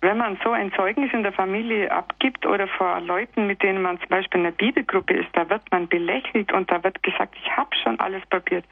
[0.00, 3.98] wenn man so ein Zeugnis in der Familie abgibt oder vor Leuten, mit denen man
[3.98, 7.56] zum Beispiel in einer Bibelgruppe ist, da wird man belächelt und da wird gesagt, ich
[7.56, 8.64] habe schon alles probiert.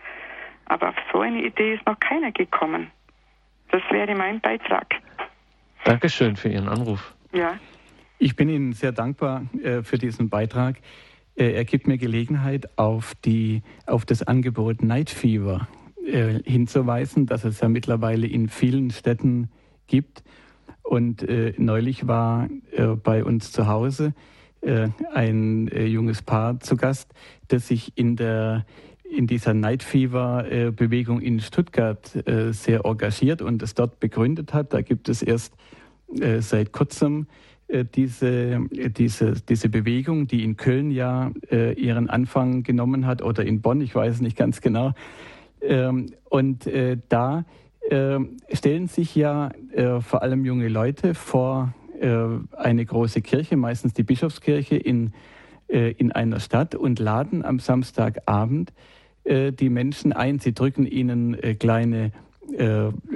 [0.67, 2.91] Aber auf so eine Idee ist noch keiner gekommen.
[3.71, 4.95] Das wäre mein Beitrag.
[5.85, 7.15] Dankeschön für Ihren Anruf.
[7.33, 7.59] Ja.
[8.19, 10.77] Ich bin Ihnen sehr dankbar äh, für diesen Beitrag.
[11.37, 15.69] Äh, er gibt mir Gelegenheit, auf, die, auf das Angebot Night Fever
[16.07, 19.51] äh, hinzuweisen, das es ja mittlerweile in vielen Städten
[19.87, 20.23] gibt.
[20.83, 24.15] Und äh, neulich war äh, bei uns zu Hause
[24.67, 27.13] äh, ein äh, junges Paar zu Gast,
[27.49, 28.67] das sich in der
[29.09, 32.11] in dieser Night Fever äh, Bewegung in Stuttgart
[32.51, 34.73] sehr engagiert und es dort begründet hat.
[34.73, 35.55] Da gibt es erst
[36.41, 37.29] seit kurzem
[37.95, 43.81] diese, diese, diese Bewegung, die in Köln ja ihren Anfang genommen hat oder in Bonn,
[43.81, 44.93] ich weiß nicht ganz genau.
[45.67, 46.69] Ähm, und
[47.09, 47.45] da
[47.89, 48.19] äh,
[48.53, 52.27] stellen sich ja äh, vor allem junge Leute vor äh,
[52.57, 55.13] eine große Kirche, meistens die Bischofskirche in,
[55.69, 58.73] äh, in einer Stadt und laden am Samstagabend
[59.25, 60.39] äh, die Menschen ein.
[60.39, 62.13] Sie drücken ihnen äh, kleine,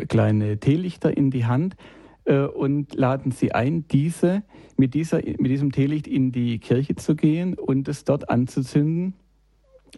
[0.08, 1.76] kleine Teelichter in die Hand
[2.24, 4.42] und laden sie ein, diese,
[4.76, 9.14] mit, dieser, mit diesem Teelicht in die Kirche zu gehen und es dort anzuzünden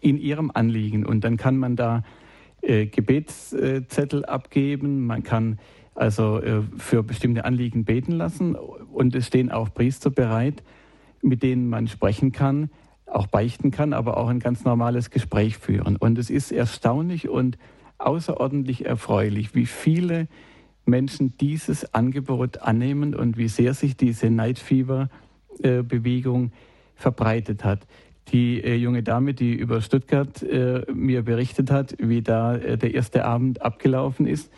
[0.02, 1.06] in ihrem Anliegen.
[1.06, 2.04] Und dann kann man da
[2.62, 5.58] äh, Gebetszettel abgeben, man kann
[5.96, 8.54] also äh, für bestimmte Anliegen beten lassen.
[8.54, 10.62] Und es stehen auch Priester bereit,
[11.22, 12.70] mit denen man sprechen kann,
[13.06, 15.96] auch beichten kann, aber auch ein ganz normales Gespräch führen.
[15.96, 17.58] Und es ist erstaunlich und
[17.98, 20.28] außerordentlich erfreulich, wie viele
[20.84, 25.10] Menschen dieses Angebot annehmen und wie sehr sich diese Night Fever
[25.60, 26.50] Bewegung
[26.96, 27.86] verbreitet hat
[28.28, 32.94] die äh, junge Dame, die über Stuttgart äh, mir berichtet hat, wie da äh, der
[32.94, 34.50] erste Abend abgelaufen ist,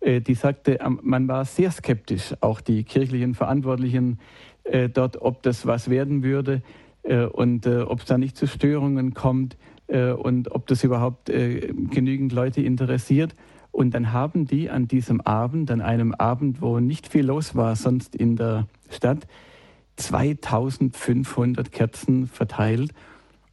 [0.00, 4.18] äh, die sagte, man war sehr skeptisch, auch die kirchlichen Verantwortlichen
[4.64, 6.62] äh, dort, ob das was werden würde
[7.02, 9.56] äh, und ob es da nicht zu Störungen kommt
[9.90, 13.34] und ob das überhaupt genügend Leute interessiert.
[13.72, 17.74] Und dann haben die an diesem Abend, an einem Abend, wo nicht viel los war,
[17.74, 19.26] sonst in der Stadt,
[19.98, 22.92] 2500 Kerzen verteilt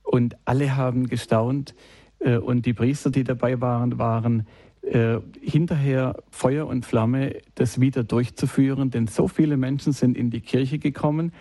[0.04, 1.76] und alle haben gestaunt
[2.20, 4.48] äh, und die Priester, die dabei waren, waren
[4.82, 10.42] äh, hinterher Feuer und Flamme, das wieder durchzuführen, denn so viele Menschen sind in die
[10.42, 11.34] Kirche gekommen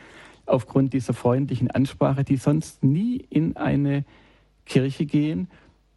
[0.47, 4.05] aufgrund dieser freundlichen Ansprache, die sonst nie in eine
[4.67, 5.49] Kirche gehen.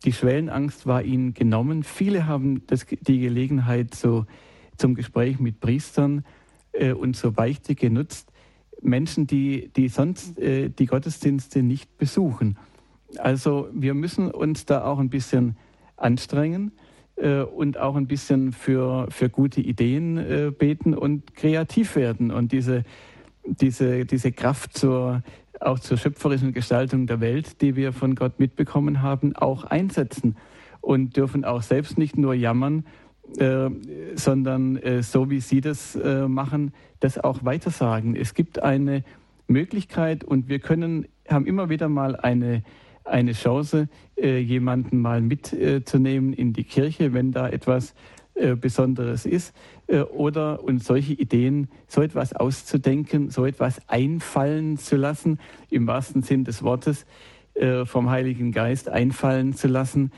[0.06, 1.84] Die Schwellenangst war ihnen genommen.
[1.84, 4.26] Viele haben das, die Gelegenheit zu,
[4.78, 6.24] zum Gespräch mit Priestern
[6.74, 8.27] äh, und zur Beichte genutzt.
[8.82, 12.58] Menschen, die, die sonst äh, die Gottesdienste nicht besuchen.
[13.18, 15.56] Also wir müssen uns da auch ein bisschen
[15.96, 16.72] anstrengen
[17.16, 22.52] äh, und auch ein bisschen für, für gute Ideen äh, beten und kreativ werden und
[22.52, 22.84] diese,
[23.46, 25.24] diese, diese Kraft zur,
[25.60, 30.36] auch zur schöpferischen Gestaltung der Welt, die wir von Gott mitbekommen haben, auch einsetzen
[30.82, 32.86] und dürfen auch selbst nicht nur jammern,
[33.38, 33.70] äh,
[34.16, 38.16] sondern äh, so wie Sie das äh, machen, das auch weitersagen.
[38.16, 39.04] Es gibt eine
[39.48, 42.64] Möglichkeit und wir können, haben immer wieder mal eine,
[43.04, 47.94] eine Chance, äh, jemanden mal mitzunehmen in die Kirche, wenn da etwas
[48.34, 49.54] äh, Besonderes ist,
[50.14, 55.40] oder uns solche Ideen, so etwas auszudenken, so etwas einfallen zu lassen,
[55.70, 57.06] im wahrsten Sinn des Wortes,
[57.86, 60.12] vom Heiligen Geist einfallen zu lassen,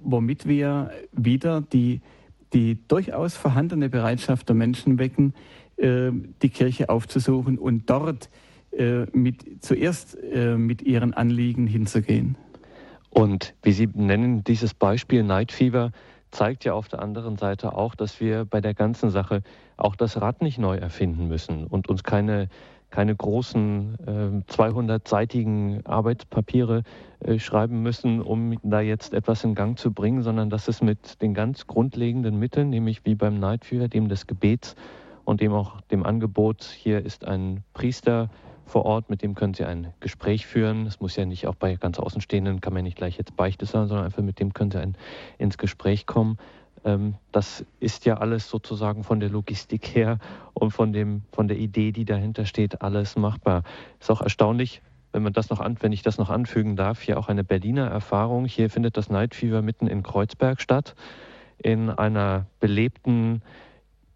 [0.00, 2.00] womit wir wieder die
[2.52, 5.34] die durchaus vorhandene Bereitschaft der Menschen wecken,
[5.76, 6.10] äh,
[6.42, 8.28] die Kirche aufzusuchen und dort
[8.72, 12.36] äh, mit, zuerst äh, mit ihren Anliegen hinzugehen.
[13.10, 15.92] Und wie Sie nennen, dieses Beispiel Night Fever
[16.32, 19.42] zeigt ja auf der anderen Seite auch, dass wir bei der ganzen Sache
[19.76, 22.48] auch das Rad nicht neu erfinden müssen und uns keine
[22.94, 26.84] keine großen äh, 200-seitigen Arbeitspapiere
[27.18, 31.20] äh, schreiben müssen, um da jetzt etwas in Gang zu bringen, sondern dass es mit
[31.20, 34.76] den ganz grundlegenden Mitteln, nämlich wie beim Fever, dem des Gebets
[35.24, 38.30] und dem auch dem Angebot, hier ist ein Priester
[38.64, 40.86] vor Ort, mit dem können Sie ein Gespräch führen.
[40.86, 43.88] Es muss ja nicht auch bei ganz Außenstehenden, kann man nicht gleich jetzt Beichte sein,
[43.88, 44.96] sondern einfach mit dem können Sie ein,
[45.38, 46.38] ins Gespräch kommen.
[46.84, 50.18] Ähm, das ist ja alles sozusagen von der Logistik her
[50.52, 53.62] und von, dem, von der Idee, die dahinter steht, alles machbar.
[54.00, 54.82] Ist auch erstaunlich,
[55.12, 57.86] wenn man das noch an, wenn ich das noch anfügen darf, hier auch eine Berliner
[57.86, 58.46] Erfahrung.
[58.46, 60.94] Hier findet das Night Fever mitten in Kreuzberg statt,
[61.58, 63.42] in einer belebten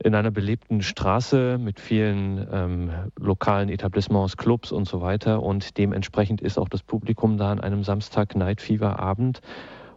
[0.00, 5.42] in einer belebten Straße mit vielen ähm, lokalen Etablissements, Clubs und so weiter.
[5.42, 9.40] Und dementsprechend ist auch das Publikum da an einem Samstag Night Fever Abend.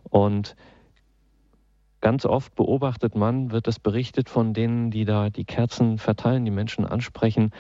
[0.10, 0.56] Und
[2.02, 6.52] ganz oft beobachtet man, wird das berichtet von denen, die da die Kerzen verteilen, die
[6.52, 7.52] Menschen ansprechen,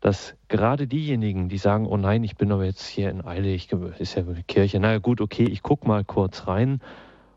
[0.00, 3.72] dass gerade diejenigen, die sagen, oh nein, ich bin aber jetzt hier in Eile, ich
[3.72, 6.80] ist ja die Kirche, naja gut, okay, ich gucke mal kurz rein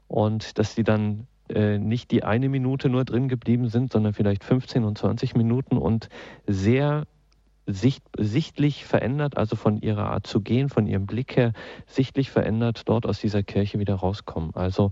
[0.08, 4.44] und dass die dann äh, nicht die eine Minute nur drin geblieben sind, sondern vielleicht
[4.44, 6.10] 15 und 20 Minuten und
[6.46, 7.06] sehr
[7.66, 11.54] sicht, sichtlich verändert, also von ihrer Art zu gehen, von ihrem Blick her
[11.86, 14.52] sichtlich verändert, dort aus dieser Kirche wieder rauskommen.
[14.56, 14.92] Also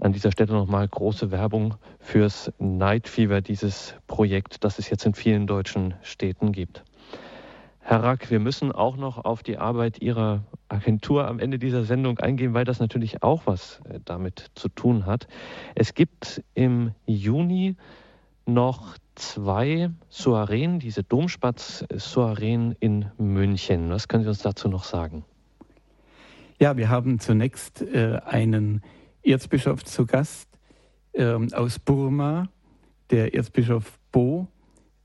[0.00, 5.14] an dieser Stelle nochmal große Werbung fürs Night Fever, dieses Projekt, das es jetzt in
[5.14, 6.84] vielen deutschen Städten gibt.
[7.84, 12.18] Herr Rack, wir müssen auch noch auf die Arbeit Ihrer Agentur am Ende dieser Sendung
[12.20, 15.26] eingehen, weil das natürlich auch was äh, damit zu tun hat.
[15.74, 17.76] Es gibt im Juni
[18.46, 23.90] noch zwei Soireen, diese Domspatz-Soireen in München.
[23.90, 25.24] Was können Sie uns dazu noch sagen?
[26.60, 28.82] Ja, wir haben zunächst äh, einen
[29.22, 30.48] Erzbischof zu Gast
[31.12, 32.48] äh, aus Burma,
[33.10, 34.48] der Erzbischof Bo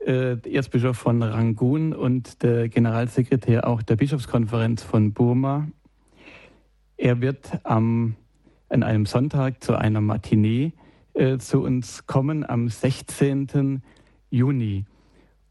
[0.07, 5.67] äh, Erzbischof von Rangoon und der Generalsekretär auch der Bischofskonferenz von Burma.
[6.95, 8.15] Er wird am,
[8.69, 10.73] an einem Sonntag zu einer Matinee
[11.13, 13.81] äh, zu uns kommen am 16.
[14.29, 14.85] Juni.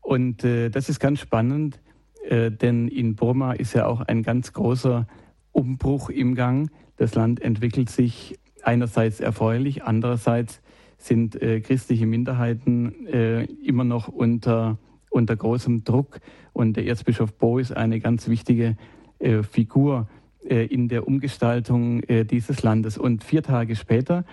[0.00, 1.80] Und äh, das ist ganz spannend,
[2.28, 5.06] äh, denn in Burma ist ja auch ein ganz großer
[5.52, 6.70] Umbruch im Gang.
[6.96, 10.60] Das Land entwickelt sich einerseits erfreulich, andererseits
[10.98, 14.78] sind äh, christliche Minderheiten äh, immer noch unter,
[15.10, 16.20] unter großem Druck.
[16.52, 18.76] Und der Erzbischof Bo ist eine ganz wichtige
[19.18, 20.08] äh, Figur
[20.48, 22.98] äh, in der Umgestaltung äh, dieses Landes.
[22.98, 24.24] Und vier Tage später,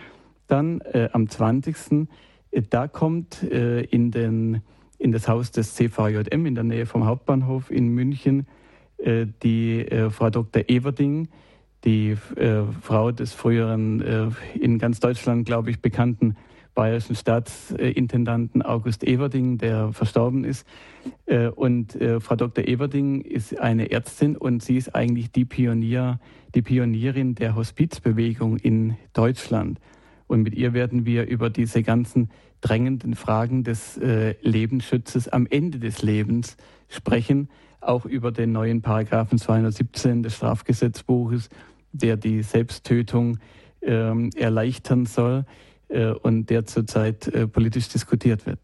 [0.47, 2.07] dann äh, am 20.
[2.69, 4.61] da kommt in, den,
[4.99, 8.45] in das Haus des CVJM in der Nähe vom Hauptbahnhof in München
[9.03, 10.69] die Frau Dr.
[10.69, 11.29] Everding,
[11.83, 12.15] die
[12.81, 16.35] Frau des früheren, in ganz Deutschland, glaube ich, bekannten
[16.73, 20.65] bayerischen Staatsintendanten August Everding, der verstorben ist.
[21.25, 22.65] Äh, und äh, Frau Dr.
[22.65, 26.19] Everding ist eine Ärztin und sie ist eigentlich die Pionier,
[26.55, 29.79] die Pionierin der Hospizbewegung in Deutschland.
[30.27, 32.29] Und mit ihr werden wir über diese ganzen
[32.61, 36.57] drängenden Fragen des äh, Lebensschutzes am Ende des Lebens
[36.87, 37.49] sprechen,
[37.81, 41.49] auch über den neuen Paragraphen 217 des Strafgesetzbuches,
[41.93, 43.39] der die Selbsttötung
[43.81, 45.45] ähm, erleichtern soll.
[45.93, 48.59] Äh, und der zurzeit äh, politisch diskutiert wird.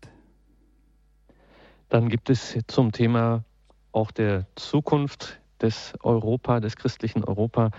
[1.88, 3.43] Dann gibt es zum Thema
[3.91, 7.69] auch der Zukunft des Europa, des christlichen Europa,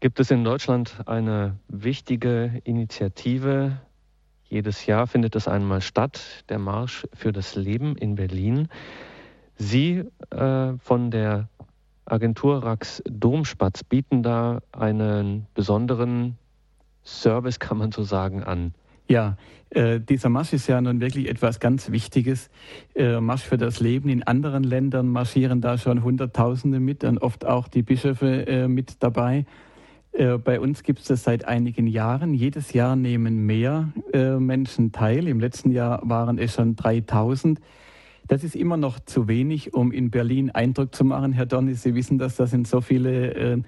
[0.00, 3.82] gibt es in Deutschland eine wichtige Initiative.
[4.44, 8.68] Jedes Jahr findet es einmal statt, der Marsch für das Leben in Berlin.
[9.56, 11.48] Sie äh, von der
[12.10, 16.36] Agentur Rax Domspatz bieten da einen besonderen
[17.04, 18.74] Service, kann man so sagen, an.
[19.08, 19.36] Ja,
[19.70, 22.48] äh, dieser Marsch ist ja nun wirklich etwas ganz Wichtiges.
[22.94, 24.08] Äh, Marsch für das Leben.
[24.08, 29.02] In anderen Ländern marschieren da schon Hunderttausende mit und oft auch die Bischöfe äh, mit
[29.02, 29.46] dabei.
[30.12, 32.34] Äh, bei uns gibt es das seit einigen Jahren.
[32.34, 35.28] Jedes Jahr nehmen mehr äh, Menschen teil.
[35.28, 37.60] Im letzten Jahr waren es schon 3000.
[38.30, 41.32] Das ist immer noch zu wenig, um in Berlin Eindruck zu machen.
[41.32, 43.62] Herr Donny, Sie wissen das, das sind so viele äh,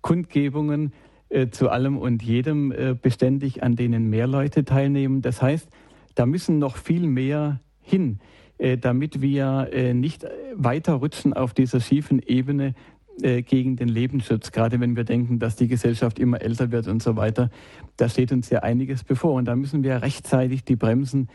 [0.00, 0.92] Kundgebungen.
[1.30, 5.20] Äh, zu allem und jedem äh, beständig, an denen mehr Leute teilnehmen.
[5.20, 5.68] Das heißt,
[6.14, 8.18] da müssen noch viel mehr hin,
[8.56, 12.74] äh, damit wir nicht weiter rutschen auf dieser schiefen Ebene
[13.20, 17.16] gegen den Lebensschutz, gerade wenn wir denken, dass die Gesellschaft immer älter wird und so
[17.16, 17.50] weiter.
[17.96, 21.28] Da steht uns ja einiges bevor und da müssen wir rechtzeitig die Bremsen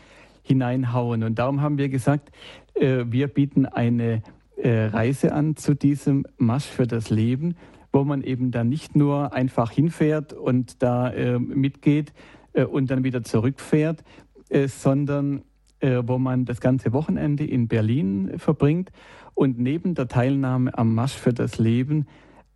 [0.44, 1.24] hineinhauen.
[1.24, 2.30] Und darum haben wir gesagt,
[2.76, 4.22] wir bieten eine
[4.56, 7.56] Reise an zu diesem Marsch für das Leben
[7.94, 12.12] wo man eben dann nicht nur einfach hinfährt und da äh, mitgeht
[12.52, 14.02] äh, und dann wieder zurückfährt,
[14.48, 15.42] äh, sondern
[15.78, 18.90] äh, wo man das ganze Wochenende in Berlin verbringt
[19.34, 22.06] und neben der Teilnahme am Marsch für das Leben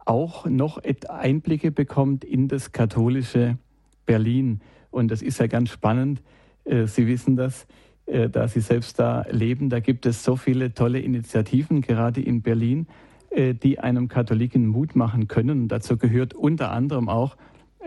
[0.04, 3.58] auch noch Einblicke bekommt in das katholische
[4.06, 4.60] Berlin.
[4.90, 6.22] Und das ist ja ganz spannend.
[6.68, 7.66] Äh, Sie wissen das,
[8.06, 9.70] äh, da Sie selbst da leben.
[9.70, 12.86] Da gibt es so viele tolle Initiativen, gerade in Berlin.
[13.30, 15.62] Äh, die einem Katholiken Mut machen können.
[15.62, 17.36] Und dazu gehört unter anderem auch,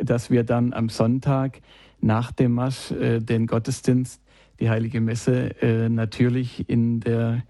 [0.02, 1.62] dass wir dann am Sonntag
[2.00, 4.22] nach dem Marsch den Gottesdienst,
[4.60, 5.52] die Heilige Messe,
[5.90, 7.44] natürlich in der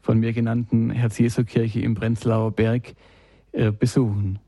[0.00, 2.94] von mir genannten Herz-Jesu-Kirche im Prenzlauer Berg
[3.78, 4.38] besuchen.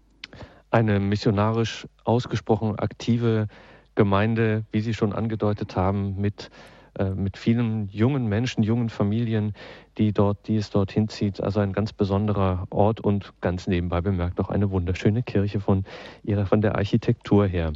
[0.71, 3.49] Eine missionarisch ausgesprochen aktive
[3.95, 6.51] Gemeinde, wie Sie schon angedeutet haben, mit
[6.99, 9.55] äh, mit vielen jungen Menschen, jungen Familien,
[9.97, 11.41] die, dort, die es dorthin zieht.
[11.41, 15.85] Also ein ganz besonderer Ort und ganz nebenbei bemerkt auch eine wunderschöne Kirche von,
[16.23, 17.73] ihrer, von der Architektur her.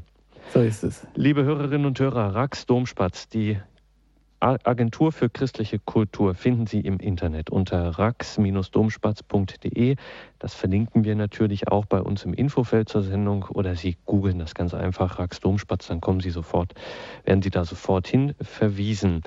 [0.53, 1.07] So ist es.
[1.15, 3.59] Liebe Hörerinnen und Hörer, Rax Domspatz, die
[4.41, 9.97] Agentur für christliche Kultur finden Sie im Internet unter rax-domspatz.de.
[10.39, 14.55] Das verlinken wir natürlich auch bei uns im Infofeld zur Sendung oder Sie googeln das
[14.55, 16.75] ganz einfach Rax Domspatz, dann kommen Sie sofort,
[17.25, 19.23] werden Sie da sofort hin verwiesen.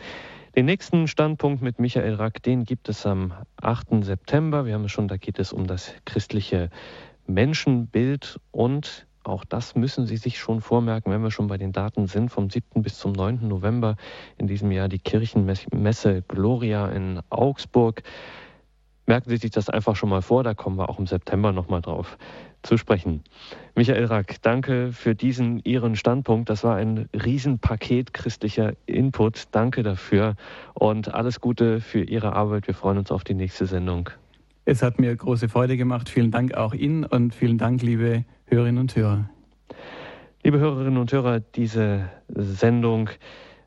[0.56, 4.03] Den nächsten Standpunkt mit Michael Rack, den gibt es am 8.
[4.03, 4.65] September.
[4.65, 6.69] Wir haben es schon, da geht es um das christliche
[7.27, 12.08] Menschenbild und auch das müssen Sie sich schon vormerken, wenn wir schon bei den Daten
[12.08, 12.30] sind.
[12.30, 12.82] Vom 7.
[12.82, 13.48] bis zum 9.
[13.48, 13.96] November
[14.38, 18.04] in diesem Jahr die Kirchenmesse Gloria in Augsburg.
[19.06, 21.82] Merken Sie sich das einfach schon mal vor, da kommen wir auch im September nochmal
[21.82, 22.18] drauf
[22.62, 23.24] zu sprechen.
[23.76, 26.50] Michael Rack, danke für diesen Ihren Standpunkt.
[26.50, 29.46] Das war ein Riesenpaket christlicher Input.
[29.52, 30.36] Danke dafür
[30.74, 32.68] und alles Gute für Ihre Arbeit.
[32.68, 34.10] Wir freuen uns auf die nächste Sendung.
[34.65, 36.10] Es hat mir große Freude gemacht.
[36.10, 39.30] Vielen Dank auch Ihnen und vielen Dank, liebe Hörerinnen und Hörer.
[40.44, 43.10] Liebe Hörerinnen und Hörer, diese Sendung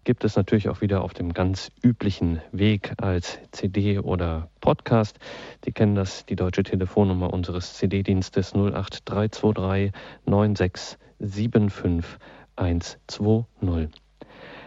[0.04, 5.18] gibt es natürlich auch wieder auf dem ganz üblichen Weg als CD oder Podcast.
[5.64, 9.92] Sie kennen das, die deutsche Telefonnummer unseres CD-Dienstes 08323
[10.26, 12.18] 9675
[12.56, 13.90] 120.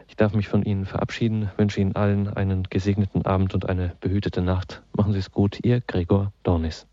[0.08, 4.42] Ich darf mich von Ihnen verabschieden, wünsche Ihnen allen einen gesegneten Abend und eine behütete
[4.42, 4.84] Nacht.
[4.94, 6.88] Machen Sie es gut, Ihr Gregor Dornis.